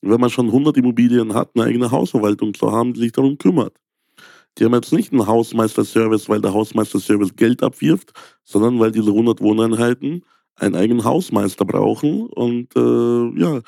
wenn 0.00 0.20
man 0.20 0.30
schon 0.30 0.46
100 0.46 0.76
Immobilien 0.78 1.34
hat, 1.34 1.50
eine 1.54 1.66
eigene 1.66 1.90
Hausverwaltung 1.90 2.54
zu 2.54 2.72
haben, 2.72 2.94
die 2.94 3.00
sich 3.00 3.12
darum 3.12 3.36
kümmert. 3.36 3.76
Die 4.58 4.64
haben 4.64 4.74
jetzt 4.74 4.92
nicht 4.92 5.12
einen 5.12 5.26
Hausmeisterservice, 5.26 6.28
weil 6.28 6.40
der 6.40 6.52
Hausmeisterservice 6.52 7.36
Geld 7.36 7.62
abwirft, 7.62 8.12
sondern 8.44 8.78
weil 8.80 8.90
diese 8.90 9.10
100 9.10 9.40
Wohneinheiten 9.40 10.24
einen 10.56 10.74
eigenen 10.74 11.04
Hausmeister 11.04 11.64
brauchen. 11.64 12.26
Und 12.26 12.74
äh, 12.76 13.40
ja, 13.40 13.60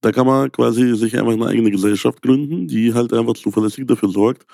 da 0.00 0.12
kann 0.12 0.26
man 0.26 0.52
quasi 0.52 0.94
sich 0.94 1.18
einfach 1.18 1.32
eine 1.32 1.46
eigene 1.46 1.70
Gesellschaft 1.70 2.22
gründen, 2.22 2.68
die 2.68 2.94
halt 2.94 3.12
einfach 3.12 3.34
zuverlässig 3.34 3.86
dafür 3.86 4.10
sorgt, 4.10 4.46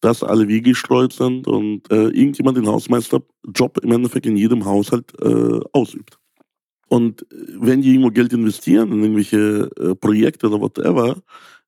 dass 0.00 0.22
alle 0.22 0.48
Wege 0.48 0.70
gestreut 0.70 1.12
sind 1.12 1.46
und 1.46 1.90
äh, 1.90 2.08
irgendjemand 2.08 2.56
den 2.56 2.66
Hausmeisterjob 2.66 3.78
im 3.82 3.92
Endeffekt 3.92 4.26
in 4.26 4.36
jedem 4.36 4.64
Haushalt 4.64 5.12
äh, 5.20 5.60
ausübt. 5.72 6.18
Und 6.88 7.22
äh, 7.22 7.26
wenn 7.58 7.82
die 7.82 7.90
irgendwo 7.90 8.10
Geld 8.10 8.32
investieren 8.32 8.92
in 8.92 9.02
irgendwelche 9.02 9.70
äh, 9.78 9.94
Projekte 9.94 10.46
oder 10.48 10.60
whatever, 10.60 11.16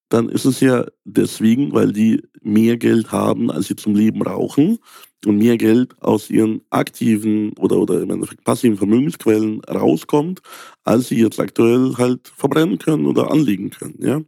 dann 0.08 0.28
ist 0.28 0.44
es 0.44 0.60
ja 0.60 0.86
deswegen, 1.04 1.72
weil 1.72 1.92
die 1.92 2.22
mehr 2.42 2.76
Geld 2.76 3.10
haben, 3.10 3.50
als 3.50 3.66
sie 3.66 3.76
zum 3.76 3.94
Leben 3.94 4.20
brauchen 4.20 4.78
und 5.24 5.38
mehr 5.38 5.56
Geld 5.56 6.00
aus 6.00 6.30
ihren 6.30 6.60
aktiven 6.70 7.52
oder, 7.54 7.76
oder 7.78 8.00
im 8.00 8.10
Endeffekt 8.10 8.44
passiven 8.44 8.76
Vermögensquellen 8.76 9.60
rauskommt, 9.64 10.40
als 10.84 11.08
sie 11.08 11.18
jetzt 11.20 11.40
aktuell 11.40 11.94
halt 11.98 12.28
verbrennen 12.28 12.78
können 12.78 13.06
oder 13.06 13.30
anlegen 13.30 13.70
können. 13.70 13.98
Ja? 14.00 14.20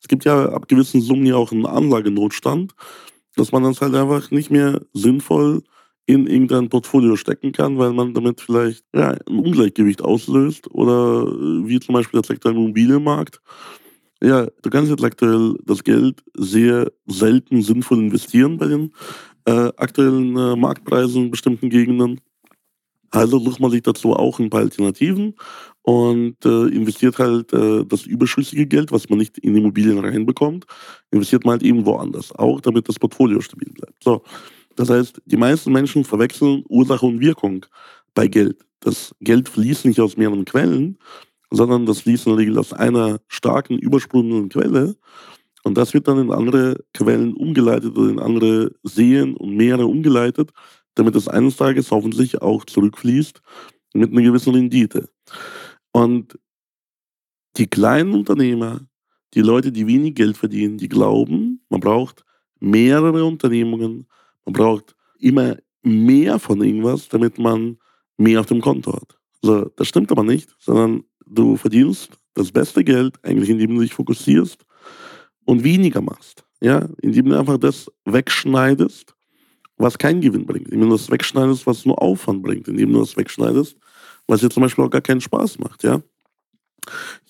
Es 0.00 0.08
gibt 0.08 0.24
ja 0.24 0.50
ab 0.50 0.68
gewissen 0.68 1.02
Summen 1.02 1.26
ja 1.26 1.36
auch 1.36 1.52
einen 1.52 1.66
Anlagenotstand, 1.66 2.74
dass 3.34 3.52
man 3.52 3.64
das 3.64 3.80
halt 3.82 3.94
einfach 3.94 4.30
nicht 4.30 4.50
mehr 4.50 4.80
sinnvoll 4.94 5.62
in 6.06 6.26
irgendein 6.26 6.68
Portfolio 6.68 7.16
stecken 7.16 7.52
kann, 7.52 7.78
weil 7.78 7.92
man 7.92 8.14
damit 8.14 8.40
vielleicht 8.40 8.84
ja, 8.94 9.10
ein 9.10 9.38
Ungleichgewicht 9.38 10.00
auslöst 10.00 10.70
oder 10.70 11.26
wie 11.66 11.80
zum 11.80 11.94
Beispiel 11.94 12.20
der 12.20 12.26
Sektor 12.26 12.52
Immobilienmarkt 12.52 13.42
ja, 14.22 14.46
du 14.62 14.70
kannst 14.70 14.90
jetzt 14.90 15.04
aktuell 15.04 15.54
das 15.64 15.84
Geld 15.84 16.22
sehr 16.34 16.90
selten 17.06 17.62
sinnvoll 17.62 17.98
investieren 17.98 18.56
bei 18.56 18.66
den 18.66 18.92
äh, 19.44 19.70
aktuellen 19.76 20.36
äh, 20.36 20.56
Marktpreisen 20.56 21.24
in 21.24 21.30
bestimmten 21.30 21.70
Gegenden. 21.70 22.20
Also 23.10 23.38
sucht 23.38 23.60
man 23.60 23.70
sich 23.70 23.82
dazu 23.82 24.12
auch 24.14 24.38
ein 24.38 24.50
paar 24.50 24.60
Alternativen 24.60 25.34
und 25.82 26.44
äh, 26.44 26.66
investiert 26.68 27.18
halt 27.18 27.52
äh, 27.52 27.84
das 27.84 28.04
überschüssige 28.04 28.66
Geld, 28.66 28.90
was 28.90 29.08
man 29.08 29.18
nicht 29.18 29.38
in 29.38 29.56
Immobilien 29.56 29.98
reinbekommt, 29.98 30.66
investiert 31.10 31.44
man 31.44 31.52
halt 31.52 31.62
irgendwo 31.62 31.96
anders, 31.96 32.34
auch 32.34 32.60
damit 32.60 32.88
das 32.88 32.98
Portfolio 32.98 33.40
stabil 33.40 33.70
bleibt. 33.72 34.02
So, 34.02 34.22
das 34.74 34.90
heißt, 34.90 35.22
die 35.24 35.36
meisten 35.36 35.72
Menschen 35.72 36.04
verwechseln 36.04 36.64
Ursache 36.68 37.06
und 37.06 37.20
Wirkung 37.20 37.64
bei 38.14 38.26
Geld. 38.26 38.66
Das 38.80 39.14
Geld 39.20 39.48
fließt 39.48 39.84
nicht 39.84 40.00
aus 40.00 40.16
mehreren 40.16 40.44
Quellen, 40.44 40.98
sondern 41.50 41.86
das 41.86 42.00
fließt 42.00 42.26
in 42.26 42.32
der 42.32 42.38
Regel 42.38 42.58
aus 42.58 42.72
einer 42.72 43.20
starken, 43.28 43.78
übersprudelnden 43.78 44.48
Quelle. 44.48 44.96
Und 45.62 45.76
das 45.76 45.94
wird 45.94 46.08
dann 46.08 46.18
in 46.18 46.32
andere 46.32 46.84
Quellen 46.94 47.34
umgeleitet 47.34 47.96
oder 47.96 48.10
in 48.10 48.18
andere 48.18 48.72
Seen 48.82 49.36
und 49.36 49.56
Meere 49.56 49.86
umgeleitet, 49.86 50.50
damit 50.94 51.14
es 51.16 51.28
eines 51.28 51.56
Tages 51.56 51.90
hoffentlich 51.90 52.40
auch 52.42 52.64
zurückfließt 52.64 53.40
mit 53.94 54.12
einer 54.12 54.22
gewissen 54.22 54.54
Rendite. 54.54 55.08
Und 55.92 56.38
die 57.56 57.66
kleinen 57.66 58.14
Unternehmer, 58.14 58.86
die 59.34 59.40
Leute, 59.40 59.72
die 59.72 59.86
wenig 59.86 60.14
Geld 60.14 60.36
verdienen, 60.36 60.78
die 60.78 60.88
glauben, 60.88 61.60
man 61.68 61.80
braucht 61.80 62.24
mehrere 62.60 63.24
Unternehmungen, 63.24 64.06
man 64.44 64.52
braucht 64.52 64.94
immer 65.18 65.56
mehr 65.82 66.38
von 66.38 66.62
irgendwas, 66.62 67.08
damit 67.08 67.38
man 67.38 67.78
mehr 68.16 68.40
auf 68.40 68.46
dem 68.46 68.60
Konto 68.60 68.92
hat. 68.92 69.15
Also, 69.42 69.70
das 69.76 69.88
stimmt 69.88 70.10
aber 70.10 70.22
nicht, 70.22 70.54
sondern 70.58 71.04
du 71.26 71.56
verdienst 71.56 72.18
das 72.34 72.52
beste 72.52 72.84
Geld 72.84 73.16
eigentlich, 73.24 73.50
indem 73.50 73.74
du 73.74 73.80
dich 73.80 73.94
fokussierst 73.94 74.64
und 75.44 75.64
weniger 75.64 76.00
machst. 76.00 76.44
Ja, 76.60 76.88
indem 77.02 77.26
du 77.26 77.38
einfach 77.38 77.58
das 77.58 77.90
wegschneidest, 78.04 79.14
was 79.76 79.98
keinen 79.98 80.20
Gewinn 80.20 80.46
bringt. 80.46 80.68
Indem 80.68 80.88
du 80.88 80.96
das 80.96 81.10
wegschneidest, 81.10 81.66
was 81.66 81.84
nur 81.84 82.00
Aufwand 82.00 82.42
bringt. 82.42 82.68
Indem 82.68 82.92
du 82.92 83.00
das 83.00 83.16
wegschneidest, 83.16 83.76
was 84.26 84.40
dir 84.40 84.50
zum 84.50 84.62
Beispiel 84.62 84.84
auch 84.84 84.90
gar 84.90 85.02
keinen 85.02 85.20
Spaß 85.20 85.58
macht. 85.58 85.82
Ja, 85.82 86.00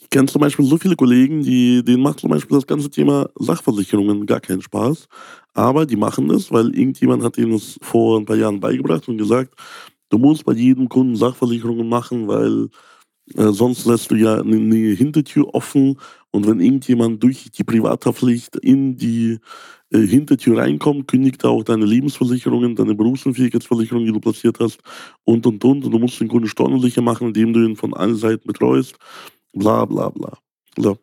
ich 0.01 0.11
kenne 0.11 0.27
zum 0.27 0.41
Beispiel 0.41 0.65
so 0.65 0.79
viele 0.79 0.97
Kollegen, 0.97 1.43
die, 1.43 1.83
denen 1.83 2.03
macht 2.03 2.21
zum 2.21 2.31
Beispiel 2.31 2.57
das 2.57 2.67
ganze 2.67 2.91
Thema 2.91 3.29
Sachversicherungen 3.37 4.27
gar 4.27 4.41
keinen 4.41 4.63
Spaß. 4.63 5.09
Aber 5.55 5.87
die 5.87 5.97
machen 5.97 6.31
es, 6.31 6.53
weil 6.53 6.67
irgendjemand 6.67 7.23
hat 7.23 7.39
ihnen 7.39 7.55
es 7.55 7.79
vor 7.83 8.21
ein 8.21 8.25
paar 8.25 8.37
Jahren 8.37 8.61
beigebracht 8.61 9.09
und 9.09 9.19
gesagt, 9.19 9.55
du 10.09 10.19
musst 10.19 10.45
bei 10.45 10.53
jedem 10.53 10.89
Kunden 10.89 11.17
Sachversicherungen 11.17 11.89
machen, 11.89 12.29
weil 12.29 12.69
äh, 13.35 13.53
sonst 13.53 13.87
lässt 13.87 14.11
du 14.11 14.15
ja 14.15 14.41
eine, 14.41 14.57
Hintertür 14.95 15.55
offen 15.55 15.99
und 16.31 16.47
wenn 16.47 16.61
irgendjemand 16.61 17.23
durch 17.23 17.51
die 17.51 17.65
Privathaftpflicht 17.65 18.57
in 18.57 18.97
die 18.97 19.39
äh, 19.91 19.99
Hintertür 19.99 20.59
reinkommt, 20.59 21.09
kündigt 21.09 21.43
er 21.45 21.51
auch 21.51 21.65
deine 21.65 21.85
Lebensversicherungen, 21.85 22.77
deine 22.77 22.95
Berufsunfähigkeitsversicherung, 22.95 24.05
die 24.05 24.13
du 24.13 24.21
platziert 24.21 24.59
hast 24.61 24.81
und 25.25 25.47
und 25.47 25.65
und. 25.65 25.85
Und 25.85 25.91
du 25.91 25.99
musst 25.99 26.21
den 26.21 26.29
Kunden 26.29 26.49
stornosicher 26.49 27.03
machen, 27.03 27.29
indem 27.29 27.53
du 27.53 27.65
ihn 27.65 27.77
von 27.77 27.95
allen 27.95 28.17
Seiten 28.17 28.47
betreust. 28.47 28.97
Bla 29.53 29.85
bla 29.85 30.11
bla. 30.11 30.39
So. 30.77 30.99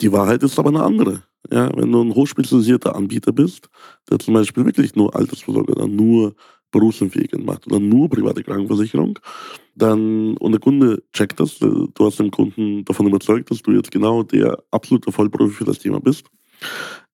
Die 0.00 0.12
Wahrheit 0.12 0.42
ist 0.42 0.58
aber 0.58 0.70
eine 0.70 0.82
andere. 0.82 1.22
Ja, 1.50 1.70
wenn 1.76 1.92
du 1.92 2.02
ein 2.02 2.14
hochspezialisierter 2.14 2.96
Anbieter 2.96 3.32
bist, 3.32 3.68
der 4.10 4.18
zum 4.18 4.34
Beispiel 4.34 4.64
wirklich 4.64 4.94
nur 4.94 5.14
Altersvorsorge 5.14 5.72
oder 5.72 5.86
nur 5.86 6.34
Berufsunfähigkeit 6.70 7.44
macht 7.44 7.66
oder 7.66 7.78
nur 7.78 8.08
private 8.08 8.42
Krankenversicherung, 8.42 9.18
dann, 9.74 10.36
und 10.38 10.52
der 10.52 10.60
Kunde 10.60 11.02
checkt 11.12 11.38
das, 11.38 11.60
äh, 11.60 11.68
du 11.68 12.06
hast 12.06 12.18
den 12.18 12.30
Kunden 12.30 12.84
davon 12.84 13.06
überzeugt, 13.06 13.50
dass 13.50 13.62
du 13.62 13.72
jetzt 13.72 13.90
genau 13.90 14.22
der 14.22 14.58
absolute 14.70 15.12
Vollprofi 15.12 15.52
für 15.52 15.64
das 15.64 15.78
Thema 15.78 16.00
bist, 16.00 16.26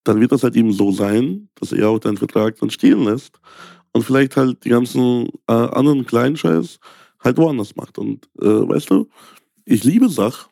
dann 0.05 0.21
wird 0.21 0.33
das 0.33 0.43
halt 0.43 0.57
eben 0.57 0.73
so 0.73 0.93
sein, 0.93 1.49
dass 1.57 1.73
er 1.73 1.89
auch 1.89 1.99
deinen 1.99 2.17
Vertrag 2.17 2.57
dann 2.59 2.71
stehen 2.71 3.05
lässt 3.05 3.39
und 3.93 4.03
vielleicht 4.03 4.37
halt 4.37 4.65
die 4.65 4.71
ganzen 4.71 5.29
äh, 5.47 5.53
anderen 5.53 6.07
kleinen 6.07 6.37
Scheiß 6.37 6.79
halt 7.23 7.37
woanders 7.37 7.77
macht. 7.77 7.99
Und 7.99 8.29
äh, 8.41 8.47
weißt 8.47 8.91
du, 8.91 9.09
ich 9.65 9.85
liebe 9.85 10.09
Sach, 10.09 10.49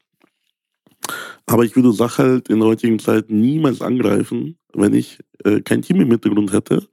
aber 1.49 1.65
ich 1.65 1.75
würde 1.75 1.93
Sach 1.93 2.19
halt 2.19 2.49
in 2.49 2.61
der 2.61 2.69
heutigen 2.69 2.99
Zeit 2.99 3.31
niemals 3.31 3.81
angreifen, 3.81 4.59
wenn 4.75 4.95
ich 4.95 5.19
äh, 5.45 5.61
kein 5.61 5.83
Team 5.83 6.01
im 6.01 6.11
Hintergrund 6.11 6.53
hätte, 6.53 6.87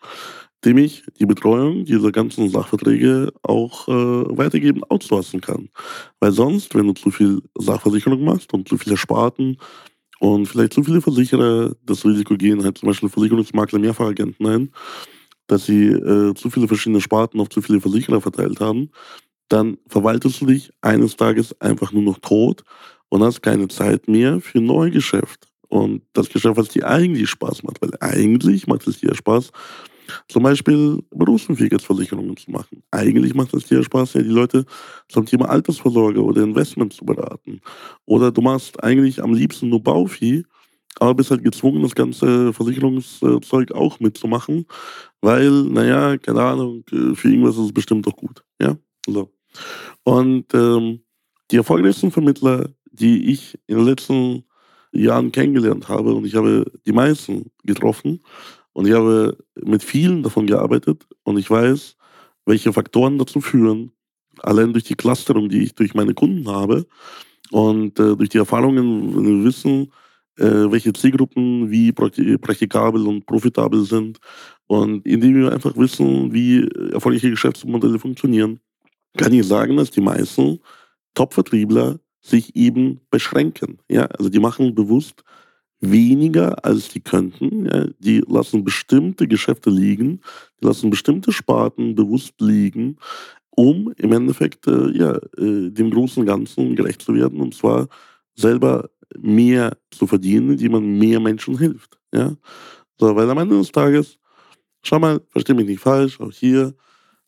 dem 0.64 0.78
ich 0.78 1.04
die 1.20 1.26
Betreuung 1.26 1.84
dieser 1.84 2.12
ganzen 2.12 2.50
Sachverträge 2.50 3.34
auch 3.44 3.88
äh, 3.90 3.92
weitergeben, 4.38 4.84
outsourcen 4.86 5.42
kann. 5.42 5.70
Weil 6.20 6.32
sonst, 6.32 6.74
wenn 6.74 6.88
du 6.88 6.94
zu 6.94 7.12
viel 7.12 7.42
Sachversicherung 7.58 8.24
machst 8.24 8.54
und 8.54 8.68
zu 8.68 8.78
viele 8.78 8.96
Sparten 8.96 9.58
und 10.20 10.46
vielleicht 10.48 10.74
zu 10.74 10.84
viele 10.84 11.02
Versicherer 11.02 11.74
das 11.86 12.06
Risiko 12.06 12.36
gehen, 12.36 12.64
halt 12.64 12.78
zum 12.78 12.88
Beispiel 12.88 13.10
Versicherungsmakler 13.10 13.80
Mehrfachagenten 13.80 14.48
ein, 14.48 14.72
dass 15.48 15.66
sie 15.66 15.88
äh, 15.88 16.34
zu 16.34 16.50
viele 16.50 16.70
verschiedene 16.70 17.02
Sparten 17.02 17.42
auf 17.42 17.50
zu 17.50 17.62
viele 17.62 17.82
Versicherer 17.82 18.22
verteilt 18.22 18.62
haben, 18.62 18.90
dann 19.50 19.78
verwaltest 19.88 20.40
du 20.42 20.46
dich 20.46 20.72
eines 20.82 21.18
Tages 21.18 21.60
einfach 21.60 21.92
nur 21.92 22.04
noch 22.04 22.20
tot 22.20 22.64
und 23.16 23.24
hast 23.24 23.42
keine 23.42 23.70
Zeit 23.70 24.10
mehr 24.10 24.42
für 24.42 24.60
Neugeschäft. 24.60 25.48
Und 25.70 26.02
das 26.12 26.30
Geschäft, 26.30 26.58
was 26.58 26.68
dir 26.68 26.86
eigentlich 26.86 27.30
Spaß 27.30 27.64
macht, 27.64 27.82
weil 27.82 27.92
eigentlich 28.02 28.68
macht 28.68 28.86
es 28.88 29.00
dir 29.00 29.16
Spaß, 29.16 29.52
zum 30.28 30.44
Beispiel 30.44 31.00
Berufsunfähigkeitsversicherungen 31.12 32.36
zu 32.36 32.52
machen. 32.52 32.84
Eigentlich 32.92 33.34
macht 33.34 33.54
es 33.54 33.66
dir 33.66 33.82
Spaß, 33.84 34.16
ja, 34.16 34.22
die 34.22 34.30
Leute 34.30 34.66
zum 35.08 35.26
Thema 35.26 35.50
Altersvorsorge 35.50 36.22
oder 36.22 36.44
Investment 36.44 36.92
zu 36.92 37.06
beraten. 37.06 37.62
Oder 38.06 38.32
du 38.32 38.42
machst 38.42 38.84
eigentlich 38.84 39.24
am 39.24 39.34
liebsten 39.34 39.70
nur 39.70 39.82
Bauvieh, 39.82 40.44
aber 41.00 41.16
bist 41.16 41.32
halt 41.32 41.44
gezwungen, 41.44 41.84
das 41.84 41.96
ganze 41.96 42.52
Versicherungszeug 42.52 43.72
auch 43.72 44.00
mitzumachen, 44.02 44.66
weil, 45.22 45.50
naja, 45.50 46.18
keine 46.18 46.42
Ahnung, 46.42 46.84
für 46.90 47.30
irgendwas 47.30 47.56
ist 47.56 47.66
es 47.66 47.74
bestimmt 47.74 48.06
doch 48.06 48.16
gut. 48.16 48.44
Ja, 48.62 48.78
so. 49.08 49.32
Und 50.04 50.54
ähm, 50.54 51.00
die 51.52 51.58
erfolgreichsten 51.58 52.12
Vermittler, 52.12 52.70
die 52.96 53.32
ich 53.32 53.58
in 53.68 53.78
den 53.78 53.86
letzten 53.86 54.44
Jahren 54.92 55.32
kennengelernt 55.32 55.90
habe, 55.90 56.14
und 56.14 56.26
ich 56.26 56.36
habe 56.36 56.72
die 56.86 56.94
meisten 56.94 57.52
getroffen, 57.64 58.22
und 58.74 58.88
ich 58.88 58.94
habe 58.94 59.38
mit 59.62 59.84
vielen 59.84 60.24
davon 60.24 60.48
gearbeitet, 60.48 61.06
und 61.24 61.38
ich 61.38 61.50
weiß, 61.50 61.96
welche 62.46 62.74
Faktoren 62.74 63.18
dazu 63.18 63.42
führen, 63.42 63.92
allein 64.42 64.74
durch 64.74 64.84
die 64.84 64.96
Clusterung, 64.96 65.50
die 65.50 65.64
ich 65.64 65.76
durch 65.76 65.94
meine 65.94 66.14
Kunden 66.14 66.48
habe 66.48 66.86
und 67.52 68.00
äh, 68.00 68.16
durch 68.16 68.30
die 68.30 68.38
Erfahrungen 68.38 69.44
wissen, 69.44 69.92
äh, 70.38 70.70
welche 70.70 70.94
Zielgruppen 70.94 71.72
wie 71.72 71.92
praktikabel 71.92 73.08
und 73.08 73.26
profitabel 73.26 73.86
sind 73.86 74.20
und 74.68 75.06
indem 75.06 75.36
wir 75.36 75.52
einfach 75.52 75.76
wissen, 75.78 76.34
wie 76.34 76.68
erfolgreiche 76.92 77.30
Geschäftsmodelle 77.30 78.00
funktionieren, 78.00 78.60
kann 79.18 79.34
ich 79.34 79.48
sagen, 79.48 79.78
dass 79.78 79.92
die 79.92 80.02
meisten 80.02 80.60
Top-Vertriebler 81.14 82.00
sich 82.26 82.56
eben 82.56 83.02
beschränken. 83.12 83.78
Ja, 83.88 84.06
also 84.06 84.30
die 84.30 84.40
machen 84.40 84.74
bewusst 84.74 85.24
weniger, 85.80 86.66
als 86.66 86.90
die 86.90 87.02
könnten. 87.02 87.66
Ja, 87.66 87.86
die 88.00 88.24
lassen 88.28 88.64
bestimmte 88.64 89.28
Geschäfte 89.28 89.70
liegen, 89.70 90.22
die 90.60 90.66
lassen 90.66 90.90
bestimmte 90.90 91.32
Sparten 91.32 91.94
bewusst 91.94 92.34
liegen, 92.42 92.98
um 93.52 93.94
im 93.98 94.12
Endeffekt 94.12 94.66
äh, 94.68 94.90
ja, 94.98 95.16
äh, 95.38 95.70
dem 95.70 95.92
großen 95.92 96.26
Ganzen 96.26 96.76
gerecht 96.76 97.04
zu 97.04 97.14
werden 97.14 97.40
und 97.40 97.54
zwar 97.54 97.88
selber 98.34 98.90
mehr 99.20 99.78
zu 99.92 100.08
verdienen, 100.08 100.52
indem 100.52 100.72
man 100.72 100.98
mehr 100.98 101.20
Menschen 101.20 101.60
hilft. 101.60 102.00
Ja? 102.12 102.36
So, 103.00 103.16
weil 103.16 103.30
am 103.30 103.38
Ende 103.38 103.58
des 103.58 103.72
Tages, 103.72 104.18
schau 104.82 104.98
mal, 104.98 105.22
verstehe 105.30 105.56
mich 105.56 105.68
nicht 105.68 105.80
falsch, 105.80 106.20
auch 106.20 106.32
hier, 106.32 106.74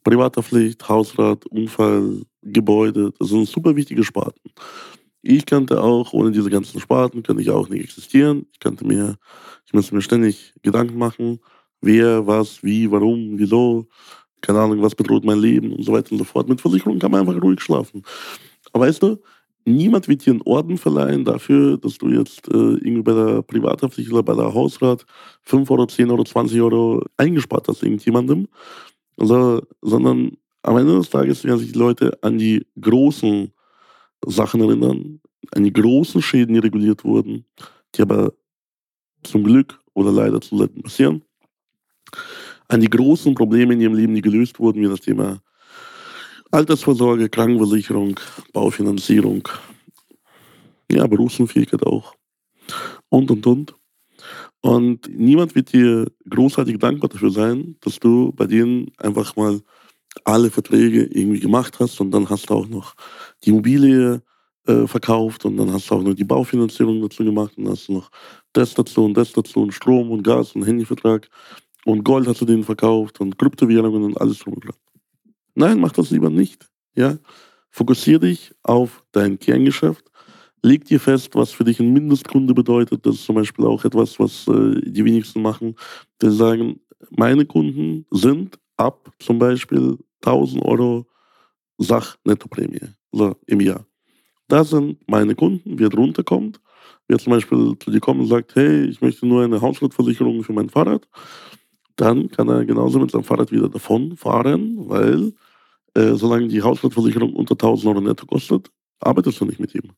privater 0.08 0.42
Pflicht, 0.42 0.88
Hausrat, 0.88 1.46
Unfall, 1.48 2.22
Gebäude, 2.42 3.12
das 3.20 3.28
sind 3.28 3.46
super 3.46 3.76
wichtige 3.76 4.06
Sparten. 4.06 4.52
Ich 5.22 5.46
könnte 5.46 5.84
auch, 5.84 6.14
ohne 6.14 6.32
diese 6.32 6.50
ganzen 6.50 6.80
Sparten, 6.80 7.24
könnte 7.24 7.42
ich 7.42 7.50
auch 7.50 7.68
nicht 7.68 7.84
existieren. 7.84 8.46
Ich 8.54 8.60
könnte 8.62 8.88
mir, 8.88 9.18
ich 9.66 9.74
müsste 9.74 9.94
mir 9.94 10.02
ständig 10.02 10.54
Gedanken 10.64 10.98
machen, 10.98 11.40
wer, 11.82 12.26
was, 12.26 12.64
wie, 12.64 12.90
warum, 12.90 13.38
wieso, 13.38 13.90
keine 14.40 14.62
Ahnung, 14.62 14.82
was 14.82 14.96
bedroht 14.96 15.26
mein 15.26 15.40
Leben 15.40 15.74
und 15.74 15.84
so 15.84 15.92
weiter 15.92 16.14
und 16.14 16.20
so 16.20 16.24
fort. 16.24 16.48
Mit 16.48 16.62
Versicherung 16.62 17.00
kann 17.00 17.12
man 17.12 17.28
einfach 17.28 17.44
ruhig 17.44 17.60
schlafen. 17.60 18.04
Aber 18.72 18.86
weißt 18.86 19.04
du, 19.04 19.18
niemand 19.66 20.08
wird 20.08 20.26
dir 20.26 20.32
einen 20.32 20.42
Orden 20.44 20.78
verleihen 20.78 21.26
dafür, 21.26 21.78
dass 21.78 21.98
du 21.98 22.08
jetzt 22.08 22.48
äh, 22.48 22.56
irgendwie 22.56 23.02
bei 23.02 23.14
der 23.14 23.42
Privathaftpflicht 23.42 24.14
oder 24.14 24.24
bei 24.24 24.36
der 24.36 24.54
Hausrat 24.54 25.06
5 25.44 25.70
Euro, 25.70 25.86
10 25.86 26.10
Euro, 26.10 26.24
20 26.24 26.62
Euro 26.62 27.04
eingespart 27.18 27.68
hast 27.68 27.84
irgendjemandem, 27.84 28.48
also, 29.18 29.62
sondern 29.82 30.38
am 30.62 30.78
Ende 30.78 30.98
des 30.98 31.10
Tages 31.10 31.44
werden 31.44 31.60
sich 31.60 31.72
die 31.72 31.80
Leute 31.80 32.18
an 32.22 32.38
die 32.38 32.66
großen 32.80 33.52
Sachen 34.26 34.62
erinnern, 34.62 35.22
an 35.56 35.64
die 35.64 35.74
großen 35.74 36.22
Schäden, 36.22 36.54
die 36.54 36.60
reguliert 36.60 37.04
wurden, 37.04 37.46
die 37.96 38.02
aber 38.02 38.34
zum 39.24 39.44
Glück 39.44 39.80
oder 39.94 40.12
leider 40.12 40.42
zu 40.42 40.58
selten 40.58 40.82
passieren, 40.82 41.24
an 42.68 42.82
die 42.82 42.90
großen 42.90 43.34
Probleme 43.34 43.74
in 43.74 43.82
ihrem 43.82 43.96
Leben, 43.96 44.16
die 44.16 44.22
gelöst 44.22 44.60
wurden, 44.60 44.82
wie 44.82 44.88
das 44.88 45.02
Thema 45.02 45.42
Altersvorsorge, 46.52 47.30
Krankenversicherung, 47.30 48.20
Baufinanzierung, 48.54 49.48
ja, 50.92 51.06
Berufsunfähigkeit 51.08 51.86
auch 51.86 52.16
und, 53.10 53.32
und, 53.32 53.46
und. 53.48 53.76
Und 54.62 55.10
niemand 55.10 55.56
wird 55.56 55.74
dir 55.74 56.12
großartig 56.30 56.80
dankbar 56.80 57.10
dafür 57.10 57.32
sein, 57.32 57.76
dass 57.82 58.00
du 58.00 58.32
bei 58.34 58.48
denen 58.48 58.92
einfach 58.98 59.36
mal 59.36 59.62
alle 60.24 60.50
Verträge 60.50 61.04
irgendwie 61.04 61.40
gemacht 61.40 61.80
hast 61.80 62.02
und 62.02 62.12
dann 62.12 62.30
hast 62.30 62.50
du 62.50 62.56
auch 62.56 62.68
noch 62.68 62.96
die 63.44 63.50
Immobilie 63.52 64.22
äh, 64.66 64.88
verkauft 64.88 65.46
und 65.46 65.58
dann 65.58 65.72
hast 65.72 65.89
du 65.89 65.96
auch 65.96 66.02
noch 66.02 66.15
die 66.15 66.24
Baufinanzierung 66.24 67.02
dazu 67.02 67.24
gemacht 67.24 67.58
und 67.58 67.70
hast 67.70 67.89
noch 67.89 68.10
das 68.54 68.74
dazu 68.74 69.06
und 69.06 69.13
das 69.13 69.32
dazu 69.32 69.62
und 69.62 69.74
Strom 69.74 70.12
und 70.12 70.24
Gas 70.24 70.54
und 70.54 70.65
Handyvertrag 70.65 71.30
und 71.86 72.04
Gold 72.04 72.28
hast 72.28 72.41
du 72.41 72.46
denen 72.46 72.63
verkauft 72.63 73.22
und 73.22 73.38
Kryptowährungen 73.38 74.04
und 74.04 74.20
alles 74.20 74.39
drum 74.39 74.56
und 74.56 74.65
dran. 74.65 74.76
Nein, 75.56 75.80
mach 75.80 75.91
das 75.91 76.12
lieber 76.12 76.30
nicht. 76.30 76.67
Ja? 76.96 77.17
Fokussiere 77.70 78.20
dich 78.20 78.54
auf 78.63 79.04
dein 79.12 79.39
Kerngeschäft. 79.39 80.04
Leg 80.67 80.84
dir 80.84 80.99
fest, 80.99 81.34
was 81.34 81.51
für 81.51 81.63
dich 81.63 81.80
ein 81.80 81.93
Mindestkunde 81.93 82.53
bedeutet. 82.53 83.06
Das 83.06 83.15
ist 83.15 83.23
zum 83.23 83.36
Beispiel 83.36 83.65
auch 83.65 83.86
etwas, 83.86 84.19
was 84.19 84.45
äh, 84.49 84.82
die 84.84 85.06
wenigsten 85.06 85.41
machen. 85.41 85.75
Die 86.21 86.30
sagen, 86.30 86.82
meine 87.10 87.45
Kunden 87.45 88.06
sind 88.12 88.60
ab 88.75 89.10
zum 89.19 89.39
Beispiel 89.39 89.97
1000 90.25 90.65
Euro 90.65 91.08
Sach-Nettoprämie 91.77 92.82
so, 93.13 93.34
im 93.45 93.62
Jahr. 93.62 93.86
Das 94.49 94.71
sind 94.71 94.97
meine 95.08 95.36
Kunden, 95.36 95.80
wer 95.80 95.88
drunter 95.88 96.23
kommt, 96.23 96.60
wer 97.08 97.17
zum 97.17 97.32
Beispiel 97.32 97.75
zu 97.80 97.89
dir 97.89 98.01
kommt 98.01 98.19
und 98.19 98.27
sagt, 98.27 98.56
hey, 98.56 98.88
ich 98.88 98.99
möchte 98.99 99.25
nur 99.25 99.45
eine 99.45 99.62
Hausratversicherung 99.62 100.43
für 100.43 100.53
mein 100.53 100.69
Fahrrad, 100.69 101.08
dann 101.95 102.30
kann 102.30 102.49
er 102.49 102.65
genauso 102.65 102.99
mit 102.99 103.12
seinem 103.12 103.23
Fahrrad 103.23 103.53
wieder 103.53 103.69
davon 103.69 104.17
fahren, 104.17 104.75
weil 104.89 105.32
äh, 105.93 106.15
solange 106.15 106.49
die 106.49 106.62
Hausratversicherung 106.62 107.34
unter 107.34 107.53
1000 107.53 107.88
Euro 107.88 108.01
netto 108.01 108.25
kostet, 108.25 108.69
arbeitest 108.99 109.39
du 109.39 109.45
nicht 109.45 109.62
mit 109.62 109.73
ihm. 109.73 109.93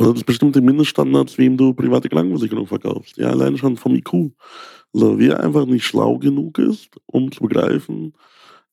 Oder 0.00 0.14
das 0.14 0.24
bestimmte 0.24 0.62
Mindeststandards, 0.62 1.36
wem 1.36 1.58
du 1.58 1.74
private 1.74 2.08
Krankenversicherung 2.08 2.66
verkaufst. 2.66 3.18
Ja, 3.18 3.28
allein 3.28 3.58
schon 3.58 3.76
vom 3.76 3.94
IQ. 3.94 4.32
Also 4.94 5.18
wer 5.18 5.40
einfach 5.40 5.66
nicht 5.66 5.84
schlau 5.84 6.16
genug 6.18 6.58
ist, 6.58 6.88
um 7.04 7.30
zu 7.30 7.42
begreifen, 7.42 8.14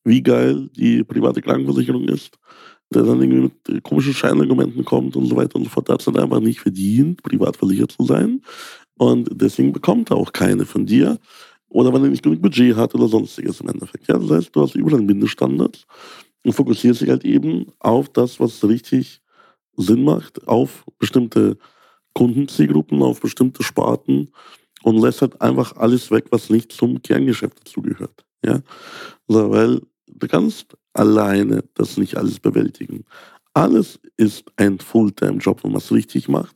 wie 0.05 0.23
geil 0.23 0.69
die 0.77 1.03
private 1.03 1.41
Krankenversicherung 1.41 2.07
ist, 2.07 2.39
der 2.93 3.03
dann 3.03 3.21
irgendwie 3.21 3.51
mit 3.67 3.83
komischen 3.83 4.13
Scheinargumenten 4.13 4.85
kommt 4.85 5.17
und 5.17 5.25
so 5.25 5.35
weiter 5.35 5.57
und 5.57 5.65
so 5.65 5.69
fort, 5.69 5.89
der 5.89 5.95
hat 5.95 6.07
es 6.07 6.07
einfach 6.07 6.39
nicht 6.39 6.61
verdient, 6.61 7.21
privat 7.21 7.57
versichert 7.57 7.91
zu 7.91 8.05
sein. 8.05 8.41
Und 8.97 9.29
deswegen 9.33 9.73
bekommt 9.73 10.09
er 10.11 10.15
auch 10.15 10.31
keine 10.31 10.65
von 10.65 10.85
dir. 10.85 11.19
Oder 11.67 11.93
wenn 11.93 12.03
er 12.03 12.09
nicht 12.09 12.23
genug 12.23 12.41
Budget 12.41 12.77
hat 12.77 12.95
oder 12.95 13.09
sonstiges 13.09 13.59
im 13.59 13.67
Endeffekt. 13.67 14.07
Ja, 14.07 14.17
das 14.17 14.29
heißt, 14.29 14.55
du 14.55 14.61
hast 14.61 14.75
überall 14.75 15.01
Mindeststandards 15.01 15.85
und 16.45 16.53
fokussierst 16.53 17.01
dich 17.01 17.09
halt 17.09 17.25
eben 17.25 17.65
auf 17.79 18.07
das, 18.07 18.39
was 18.39 18.63
richtig 18.63 19.19
Sinn 19.77 20.03
macht, 20.03 20.47
auf 20.47 20.83
bestimmte 20.99 21.57
Kundenzielgruppen, 22.13 23.01
auf 23.03 23.21
bestimmte 23.21 23.63
Sparten 23.63 24.33
und 24.83 24.99
lässt 24.99 25.21
halt 25.21 25.41
einfach 25.41 25.75
alles 25.75 26.11
weg, 26.11 26.25
was 26.31 26.49
nicht 26.49 26.71
zum 26.71 27.01
Kerngeschäft 27.01 27.59
dazugehört. 27.59 28.25
Ja? 28.43 28.61
Also, 29.27 29.51
weil 29.51 29.81
du 30.07 30.27
kannst 30.27 30.75
alleine 30.93 31.63
das 31.75 31.97
nicht 31.97 32.17
alles 32.17 32.39
bewältigen. 32.39 33.05
Alles 33.53 33.99
ist 34.17 34.45
ein 34.55 34.79
Fulltime-Job, 34.79 35.63
wenn 35.63 35.71
man 35.71 35.81
es 35.81 35.91
richtig 35.91 36.27
macht. 36.27 36.55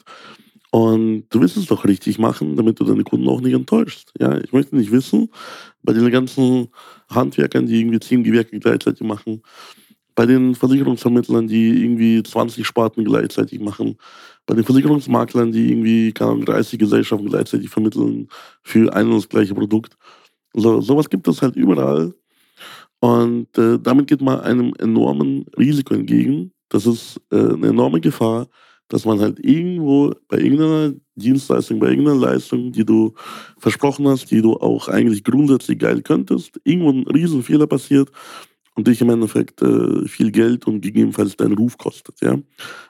Und 0.71 1.25
du 1.29 1.41
willst 1.41 1.57
es 1.57 1.65
doch 1.65 1.83
richtig 1.83 2.17
machen, 2.17 2.55
damit 2.55 2.79
du 2.79 2.85
deine 2.85 3.03
Kunden 3.03 3.27
auch 3.27 3.41
nicht 3.41 3.53
enttäuschst. 3.53 4.13
Ja, 4.19 4.37
ich 4.37 4.53
möchte 4.53 4.75
nicht 4.75 4.91
wissen, 4.91 5.29
bei 5.83 5.93
den 5.93 6.09
ganzen 6.11 6.69
Handwerkern, 7.09 7.65
die 7.65 7.81
irgendwie 7.81 7.99
zehn 7.99 8.23
Gewerke 8.23 8.57
gleichzeitig 8.57 9.05
machen, 9.05 9.41
bei 10.15 10.25
den 10.25 10.55
Versicherungsvermittlern, 10.55 11.47
die 11.47 11.83
irgendwie 11.83 12.23
20 12.23 12.65
Sparten 12.65 13.05
gleichzeitig 13.05 13.59
machen, 13.59 13.97
bei 14.45 14.55
den 14.55 14.63
Versicherungsmaklern, 14.63 15.51
die 15.51 15.71
irgendwie 15.71 16.11
keine 16.11 16.43
30 16.43 16.79
Gesellschaften 16.79 17.29
gleichzeitig 17.29 17.69
vermitteln 17.69 18.27
für 18.63 18.93
ein 18.93 19.07
und 19.07 19.15
das 19.15 19.29
gleiche 19.29 19.53
Produkt. 19.53 19.97
So, 20.53 20.81
sowas 20.81 21.09
gibt 21.09 21.27
es 21.27 21.41
halt 21.41 21.55
überall. 21.55 22.13
Und 22.99 23.57
äh, 23.57 23.79
damit 23.79 24.07
geht 24.07 24.21
man 24.21 24.41
einem 24.41 24.73
enormen 24.77 25.45
Risiko 25.57 25.93
entgegen. 25.93 26.51
Das 26.69 26.85
ist 26.85 27.19
äh, 27.31 27.37
eine 27.37 27.67
enorme 27.69 27.99
Gefahr, 27.99 28.47
dass 28.89 29.05
man 29.05 29.19
halt 29.19 29.39
irgendwo 29.39 30.13
bei 30.27 30.37
irgendeiner 30.37 30.93
Dienstleistung, 31.15 31.79
bei 31.79 31.89
irgendeiner 31.89 32.19
Leistung, 32.19 32.71
die 32.71 32.85
du 32.85 33.13
versprochen 33.57 34.07
hast, 34.07 34.29
die 34.31 34.41
du 34.41 34.55
auch 34.57 34.87
eigentlich 34.89 35.23
grundsätzlich 35.23 35.79
geil 35.79 36.01
könntest, 36.01 36.59
irgendwo 36.63 36.91
ein 36.91 37.07
Riesenfehler 37.07 37.67
passiert 37.67 38.11
und 38.75 38.87
dich 38.87 39.01
im 39.01 39.09
Endeffekt 39.09 39.61
äh, 39.61 40.07
viel 40.07 40.31
Geld 40.31 40.67
und 40.67 40.81
gegebenenfalls 40.81 41.35
deinen 41.35 41.57
Ruf 41.57 41.77
kostet. 41.77 42.21
Ja? 42.21 42.37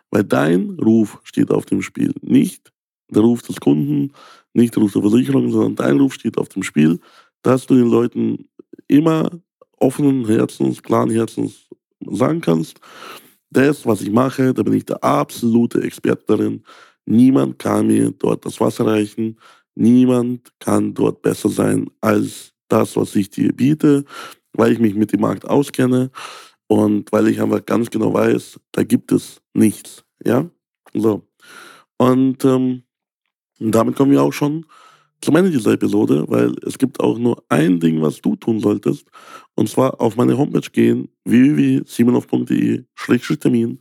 Weil 0.09 0.23
dein 0.23 0.71
Ruf 0.71 1.19
steht 1.23 1.51
auf 1.51 1.65
dem 1.65 1.81
Spiel. 1.81 2.13
Nicht 2.21 2.71
der 3.09 3.21
Ruf 3.23 3.41
des 3.41 3.59
Kunden, 3.59 4.13
nicht 4.53 4.75
der 4.75 4.83
Ruf 4.83 4.93
der 4.93 5.01
Versicherung, 5.01 5.51
sondern 5.51 5.75
dein 5.75 5.99
Ruf 5.99 6.13
steht 6.13 6.37
auf 6.37 6.49
dem 6.49 6.63
Spiel, 6.63 6.99
dass 7.41 7.65
du 7.65 7.75
den 7.75 7.89
Leuten 7.89 8.49
immer 8.87 9.29
offenen 9.77 10.25
Herzens, 10.27 10.81
klaren 10.83 11.09
Herzens 11.09 11.67
sagen 12.09 12.41
kannst, 12.41 12.79
das, 13.49 13.85
was 13.85 14.01
ich 14.01 14.11
mache, 14.11 14.53
da 14.53 14.63
bin 14.63 14.73
ich 14.73 14.85
der 14.85 15.03
absolute 15.03 15.81
Experte 15.81 16.23
darin. 16.27 16.63
Niemand 17.05 17.59
kann 17.59 17.87
mir 17.87 18.11
dort 18.11 18.45
das 18.45 18.59
Wasser 18.61 18.85
reichen. 18.85 19.37
Niemand 19.75 20.51
kann 20.59 20.93
dort 20.93 21.21
besser 21.21 21.49
sein 21.49 21.89
als 21.99 22.53
das, 22.69 22.95
was 22.95 23.15
ich 23.15 23.29
dir 23.29 23.51
biete, 23.51 24.05
weil 24.53 24.71
ich 24.71 24.79
mich 24.79 24.95
mit 24.95 25.11
dem 25.11 25.21
Markt 25.21 25.45
auskenne 25.45 26.11
und 26.67 27.11
weil 27.11 27.27
ich 27.27 27.41
einfach 27.41 27.65
ganz 27.65 27.89
genau 27.89 28.13
weiß, 28.13 28.59
da 28.71 28.83
gibt 28.83 29.11
es 29.11 29.41
nichts. 29.53 30.05
Ja, 30.23 30.49
so. 30.93 31.27
Und 31.97 32.45
ähm, 32.45 32.83
damit 33.59 33.95
kommen 33.95 34.11
wir 34.11 34.23
auch 34.23 34.33
schon 34.33 34.65
zum 35.21 35.35
Ende 35.35 35.51
dieser 35.51 35.73
Episode, 35.73 36.25
weil 36.27 36.55
es 36.65 36.77
gibt 36.77 36.99
auch 36.99 37.17
nur 37.19 37.43
ein 37.49 37.79
Ding, 37.79 38.01
was 38.01 38.21
du 38.21 38.35
tun 38.35 38.59
solltest. 38.59 39.07
Und 39.55 39.69
zwar 39.69 40.01
auf 40.01 40.15
meine 40.15 40.37
Homepage 40.37 40.69
gehen, 40.71 41.09
www.simonov.de-termin 41.25 43.79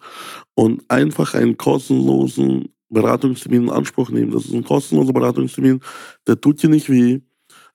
und 0.54 0.82
einfach 0.88 1.34
einen 1.34 1.56
kostenlosen 1.56 2.68
Beratungstermin 2.90 3.62
in 3.64 3.70
Anspruch 3.70 4.10
nehmen. 4.10 4.32
Das 4.32 4.44
ist 4.44 4.52
ein 4.52 4.64
kostenloser 4.64 5.14
Beratungstermin, 5.14 5.80
der 6.26 6.38
tut 6.40 6.62
dir 6.62 6.68
nicht 6.68 6.90
weh, 6.90 7.20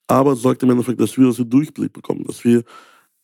aber 0.07 0.35
sorgt 0.35 0.63
im 0.63 0.69
Endeffekt 0.69 0.99
dass 0.99 1.17
wir 1.17 1.31
Durchblick 1.33 1.93
bekommen, 1.93 2.25
dass 2.25 2.43
wir 2.43 2.63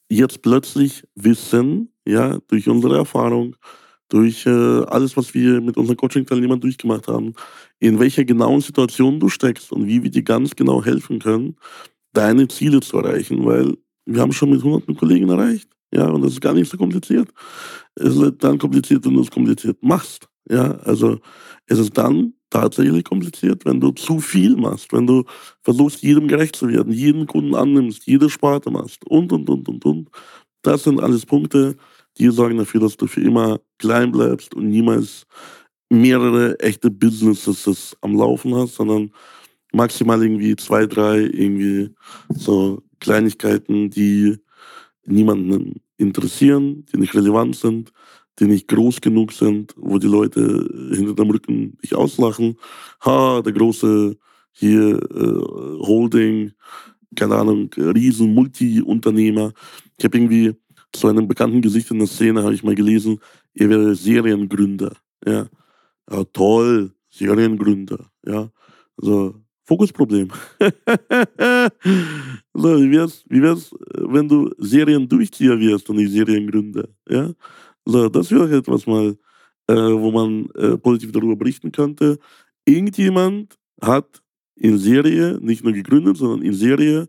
jetzt 0.09 0.41
plötzlich 0.41 1.03
wissen, 1.15 1.89
ja, 2.05 2.37
durch 2.47 2.67
unsere 2.67 2.97
Erfahrung, 2.97 3.55
durch 4.09 4.45
äh, 4.45 4.49
alles, 4.49 5.15
was 5.15 5.33
wir 5.33 5.61
mit 5.61 5.77
unseren 5.77 5.95
Coaching-Teilnehmern 5.95 6.59
durchgemacht 6.59 7.07
haben, 7.07 7.33
in 7.79 7.99
welcher 7.99 8.25
genauen 8.25 8.59
Situation 8.59 9.19
du 9.19 9.29
steckst 9.29 9.71
und 9.71 9.87
wie 9.87 10.03
wir 10.03 10.11
dir 10.11 10.23
ganz 10.23 10.55
genau 10.55 10.83
helfen 10.83 11.19
können, 11.19 11.55
deine 12.11 12.47
Ziele 12.49 12.81
zu 12.81 12.97
erreichen, 12.97 13.45
weil 13.45 13.77
wir 14.05 14.21
haben 14.21 14.33
schon 14.33 14.49
mit 14.49 14.63
hunderten 14.63 14.97
Kollegen 14.97 15.29
erreicht, 15.29 15.69
ja, 15.93 16.09
und 16.09 16.21
das 16.23 16.33
ist 16.33 16.41
gar 16.41 16.53
nicht 16.53 16.69
so 16.69 16.77
kompliziert. 16.77 17.29
Es 17.95 18.15
ist 18.15 18.35
dann 18.39 18.57
kompliziert, 18.57 19.05
wenn 19.05 19.13
du 19.13 19.21
es 19.21 19.31
kompliziert 19.31 19.81
machst, 19.81 20.27
ja, 20.49 20.71
also 20.79 21.19
es 21.67 21.79
ist 21.79 21.97
dann 21.97 22.33
tatsächlich 22.51 23.03
kompliziert, 23.03 23.65
wenn 23.65 23.79
du 23.79 23.91
zu 23.91 24.19
viel 24.19 24.55
machst, 24.55 24.93
wenn 24.93 25.07
du 25.07 25.23
versuchst, 25.63 26.03
jedem 26.03 26.27
gerecht 26.27 26.55
zu 26.55 26.67
werden, 26.67 26.93
jeden 26.93 27.25
Kunden 27.25 27.55
annimmst, 27.55 28.05
jede 28.05 28.29
Sparte 28.29 28.69
machst 28.69 29.03
und, 29.07 29.31
und, 29.33 29.49
und, 29.49 29.67
und, 29.67 29.85
und. 29.85 30.09
Das 30.61 30.83
sind 30.83 31.01
alles 31.01 31.25
Punkte, 31.25 31.75
die 32.17 32.29
sorgen 32.29 32.57
dafür, 32.57 32.81
dass 32.81 32.97
du 32.97 33.07
für 33.07 33.21
immer 33.21 33.59
klein 33.79 34.11
bleibst 34.11 34.53
und 34.53 34.69
niemals 34.69 35.25
mehrere 35.89 36.59
echte 36.59 36.91
Businesses 36.91 37.97
am 38.01 38.15
Laufen 38.15 38.53
hast, 38.55 38.75
sondern 38.75 39.11
maximal 39.73 40.21
irgendwie 40.21 40.55
zwei, 40.55 40.85
drei 40.85 41.19
irgendwie 41.19 41.93
so 42.29 42.83
Kleinigkeiten, 42.99 43.89
die 43.89 44.37
niemanden 45.05 45.81
interessieren, 45.97 46.85
die 46.91 46.97
nicht 46.97 47.15
relevant 47.15 47.55
sind, 47.55 47.91
die 48.39 48.45
nicht 48.45 48.67
groß 48.67 49.01
genug 49.01 49.33
sind, 49.33 49.73
wo 49.77 49.97
die 49.97 50.07
Leute 50.07 50.67
hinter 50.93 51.13
dem 51.13 51.29
Rücken 51.29 51.77
dich 51.83 51.95
auslachen. 51.95 52.57
Ha, 53.05 53.41
der 53.41 53.53
große 53.53 54.17
hier 54.51 54.99
äh, 55.11 55.85
Holding, 55.85 56.51
keine 57.15 57.35
Ahnung, 57.35 57.69
riesen 57.75 58.33
Multi-Unternehmer. 58.33 59.53
Ich 59.97 60.05
habe 60.05 60.17
irgendwie 60.17 60.53
zu 60.93 61.07
einem 61.07 61.27
bekannten 61.27 61.61
Gesicht 61.61 61.91
in 61.91 61.99
der 61.99 62.07
Szene, 62.07 62.43
habe 62.43 62.53
ich 62.53 62.63
mal 62.63 62.75
gelesen, 62.75 63.19
er 63.53 63.69
wäre 63.69 63.95
Seriengründer. 63.95 64.95
Ja, 65.25 65.47
ja 66.09 66.23
toll, 66.33 66.93
Seriengründer. 67.09 68.11
Ja, 68.25 68.49
also 68.97 69.35
Fokusproblem. 69.63 70.29
so, 72.53 72.81
wie 72.81 72.91
wär's, 72.91 73.23
wie 73.29 73.41
wär's, 73.41 73.73
wenn 73.95 74.27
du 74.27 74.51
Seriendurchzieher 74.57 75.57
wirst 75.59 75.89
und 75.89 75.97
nicht 75.97 76.11
Seriengründer? 76.11 76.89
Ja, 77.07 77.31
so, 77.85 78.09
das 78.09 78.31
wäre 78.31 78.55
etwas 78.55 78.85
mal, 78.85 79.17
äh, 79.67 79.73
wo 79.73 80.11
man 80.11 80.49
äh, 80.55 80.77
positiv 80.77 81.11
darüber 81.11 81.35
berichten 81.35 81.71
könnte. 81.71 82.19
Irgendjemand 82.65 83.57
hat 83.81 84.21
in 84.55 84.77
Serie 84.77 85.39
nicht 85.41 85.63
nur 85.63 85.73
gegründet, 85.73 86.17
sondern 86.17 86.43
in 86.43 86.53
Serie 86.53 87.07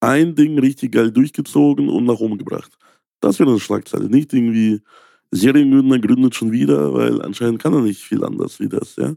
ein 0.00 0.34
Ding 0.34 0.58
richtig 0.58 0.92
geil 0.92 1.10
durchgezogen 1.10 1.88
und 1.88 2.04
nach 2.04 2.20
oben 2.20 2.38
gebracht. 2.38 2.72
Das 3.20 3.38
wäre 3.38 3.50
eine 3.50 3.60
Schlagzeile. 3.60 4.08
Nicht 4.08 4.32
irgendwie 4.32 4.82
Seriengründer 5.30 5.98
gründet 5.98 6.34
schon 6.34 6.52
wieder, 6.52 6.92
weil 6.94 7.20
anscheinend 7.22 7.60
kann 7.60 7.74
er 7.74 7.80
nicht 7.82 8.02
viel 8.02 8.24
anders 8.24 8.60
wie 8.60 8.68
das, 8.68 8.96
ja. 8.96 9.14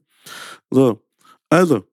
So, 0.71 1.01
also, 1.49 1.83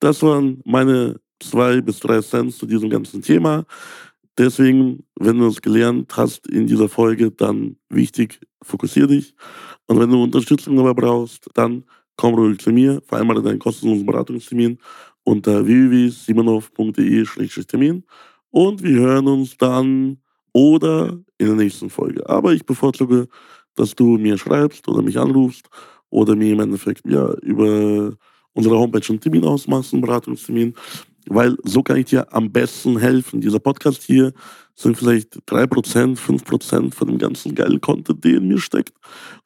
das 0.00 0.22
waren 0.22 0.60
meine 0.64 1.20
zwei 1.40 1.80
bis 1.80 2.00
drei 2.00 2.20
Cents 2.20 2.58
zu 2.58 2.66
diesem 2.66 2.90
ganzen 2.90 3.22
Thema. 3.22 3.64
Deswegen, 4.36 5.04
wenn 5.18 5.38
du 5.38 5.46
es 5.46 5.62
gelernt 5.62 6.16
hast 6.16 6.48
in 6.48 6.66
dieser 6.66 6.88
Folge, 6.88 7.30
dann 7.30 7.76
wichtig, 7.88 8.40
fokussier 8.62 9.06
dich. 9.06 9.34
Und 9.86 10.00
wenn 10.00 10.10
du 10.10 10.22
Unterstützung 10.22 10.76
dabei 10.76 10.94
brauchst, 10.94 11.48
dann 11.54 11.84
komm 12.16 12.34
ruhig 12.34 12.58
zu 12.58 12.70
mir, 12.70 13.02
vereinbare 13.06 13.42
deinen 13.42 13.58
kostenlosen 13.58 14.06
Beratungstermin 14.06 14.78
unter 15.24 15.64
www.simonov.de-termin 15.64 18.04
und 18.50 18.82
wir 18.82 19.00
hören 19.00 19.26
uns 19.26 19.56
dann 19.56 20.18
oder 20.52 21.18
in 21.38 21.46
der 21.46 21.56
nächsten 21.56 21.88
Folge. 21.90 22.28
Aber 22.28 22.52
ich 22.52 22.64
bevorzuge, 22.64 23.26
dass 23.74 23.94
du 23.94 24.18
mir 24.18 24.38
schreibst 24.38 24.86
oder 24.88 25.02
mich 25.02 25.18
anrufst 25.18 25.68
oder 26.10 26.36
mir 26.36 26.52
im 26.52 26.60
Endeffekt 26.60 27.02
ja 27.06 27.32
über 27.42 28.12
unsere 28.52 28.78
Homepage 28.78 29.08
einen 29.08 29.20
Termin 29.20 29.44
ausmachst, 29.44 29.92
einen 29.92 30.02
Beratungstermin, 30.02 30.74
weil 31.28 31.56
so 31.64 31.82
kann 31.82 31.96
ich 31.96 32.06
dir 32.06 32.32
am 32.32 32.50
besten 32.52 32.98
helfen. 32.98 33.40
Dieser 33.40 33.58
Podcast 33.58 34.02
hier 34.02 34.32
sind 34.74 34.96
vielleicht 34.96 35.36
3%, 35.48 36.18
5% 36.18 36.94
von 36.94 37.08
dem 37.08 37.18
ganzen 37.18 37.54
geilen 37.54 37.80
Content, 37.80 38.24
der 38.24 38.38
in 38.38 38.48
mir 38.48 38.58
steckt. 38.58 38.94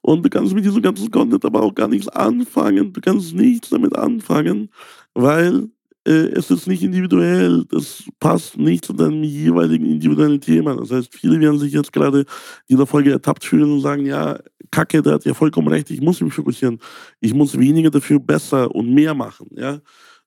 Und 0.01 0.25
du 0.25 0.31
kannst 0.31 0.55
mit 0.55 0.65
diesem 0.65 0.83
ganzen 0.83 1.11
Content 1.11 1.45
aber 1.45 1.63
auch 1.63 1.75
gar 1.75 1.89
nichts 1.89 2.09
anfangen. 2.09 2.93
Du 2.93 3.01
kannst 3.01 3.35
nichts 3.35 3.71
damit 3.71 3.95
anfangen, 3.95 4.71
weil 5.15 5.69
äh, 6.09 6.31
es 6.33 6.51
ist 6.51 6.67
nicht 6.67 6.83
individuell, 6.83 7.65
das 7.69 8.05
passt 8.19 8.57
nicht 8.57 8.85
zu 8.87 8.95
deinem 8.95 9.23
jeweiligen 9.23 9.85
individuellen 9.85 10.41
Thema. 10.41 10.75
Das 10.77 10.91
heißt, 10.91 11.15
viele 11.15 11.39
werden 11.39 11.59
sich 11.59 11.73
jetzt 11.73 11.93
gerade 11.93 12.25
dieser 12.69 12.87
Folge 12.87 13.13
ertappt 13.13 13.45
fühlen 13.45 13.71
und 13.71 13.81
sagen, 13.81 14.07
ja, 14.07 14.39
Kacke, 14.71 15.03
der 15.03 15.15
hat 15.15 15.25
ja 15.27 15.35
vollkommen 15.35 15.69
recht, 15.69 15.91
ich 15.91 16.01
muss 16.01 16.21
mich 16.21 16.33
fokussieren. 16.33 16.79
Ich 17.21 17.35
muss 17.35 17.59
weniger 17.59 17.91
dafür 17.91 18.19
besser 18.21 18.75
und 18.75 18.93
mehr 18.93 19.15
machen, 19.15 19.49
ja. 19.57 19.81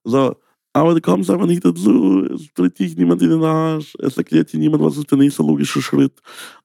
So, 0.04 0.36
aber 0.74 0.96
du 0.96 1.02
kommst 1.02 1.30
einfach 1.30 1.46
nicht 1.46 1.66
dazu, 1.66 2.26
es 2.26 2.54
tritt 2.54 2.80
dich 2.80 2.96
niemand 2.96 3.22
in 3.22 3.30
den 3.30 3.44
Arsch, 3.44 3.96
es 4.00 4.18
erklärt 4.18 4.54
dir 4.54 4.60
niemand, 4.60 4.84
was 4.84 4.98
ist 4.98 5.12
der 5.12 5.18
nächste 5.18 5.44
logische 5.44 5.82
Schritt. 5.82 6.14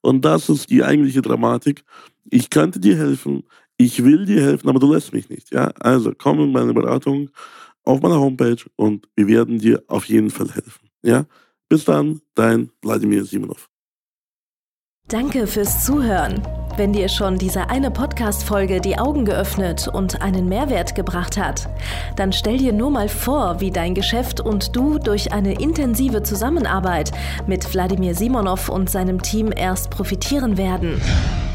Und 0.01 0.25
das 0.25 0.49
ist 0.49 0.71
die 0.71 0.85
eigentliche 0.85 1.23
Dramatik. 1.23 1.85
Ich 2.31 2.51
könnte 2.51 2.79
dir 2.79 2.97
helfen, 2.97 3.42
ich 3.77 4.05
will 4.05 4.25
dir 4.25 4.42
helfen, 4.42 4.69
aber 4.69 4.79
du 4.79 4.92
lässt 4.92 5.12
mich 5.12 5.29
nicht. 5.29 5.53
Ja? 5.53 5.73
Also 5.81 6.12
komm 6.16 6.40
in 6.40 6.53
meine 6.53 6.73
Beratung 6.73 7.31
auf 7.85 8.01
meiner 8.01 8.21
Homepage 8.21 8.62
und 8.77 9.09
wir 9.16 9.27
werden 9.27 9.59
dir 9.59 9.83
auf 9.88 10.05
jeden 10.07 10.31
Fall 10.31 10.51
helfen. 10.51 10.88
Ja? 11.03 11.27
Bis 11.69 11.85
dann, 11.85 12.21
dein 12.35 12.71
Wladimir 12.83 13.25
Simonov. 13.25 13.69
Danke 15.09 15.47
fürs 15.47 15.85
Zuhören. 15.85 16.42
Wenn 16.77 16.92
dir 16.92 17.09
schon 17.09 17.38
diese 17.38 17.71
eine 17.71 17.92
Podcast-Folge 17.92 18.81
die 18.81 18.99
Augen 18.99 19.25
geöffnet 19.25 19.87
und 19.87 20.21
einen 20.21 20.49
Mehrwert 20.49 20.97
gebracht 20.97 21.37
hat, 21.38 21.69
dann 22.16 22.33
stell 22.33 22.59
dir 22.59 22.73
nur 22.73 22.90
mal 22.90 23.09
vor, 23.09 23.61
wie 23.61 23.71
dein 23.71 23.95
Geschäft 23.95 24.40
und 24.40 24.75
du 24.75 24.99
durch 24.99 25.33
eine 25.33 25.61
intensive 25.61 26.25
Zusammenarbeit 26.25 27.12
mit 27.47 27.73
Wladimir 27.73 28.16
Simonov 28.16 28.69
und 28.69 28.90
seinem 28.90 29.23
Team 29.23 29.53
erst 29.57 29.90
profitieren 29.90 30.59
werden. 30.59 31.01